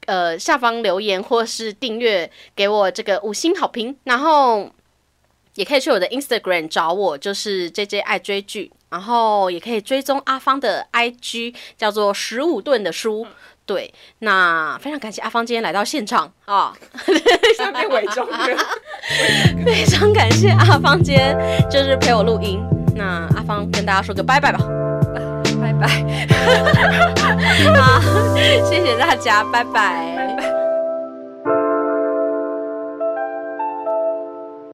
[0.05, 4.71] 呃下方留言或是订阅给我这个五星好评，然后
[5.55, 13.27] 也可以去我的 Instagram 找我，就是 J J 爱追剧，然后也可以追踪阿芳的 IG，叫做十五吨的书。
[13.65, 18.27] 对，那非常感谢阿芳今天来到现场啊， 被伪装
[19.63, 21.37] 非常感谢阿芳今天
[21.69, 22.78] 就是陪我录音。
[22.99, 24.59] 那阿芳跟大家说个拜拜吧，
[25.61, 25.87] 拜拜，
[27.79, 28.01] 好，
[28.69, 30.58] 谢谢大家，拜拜。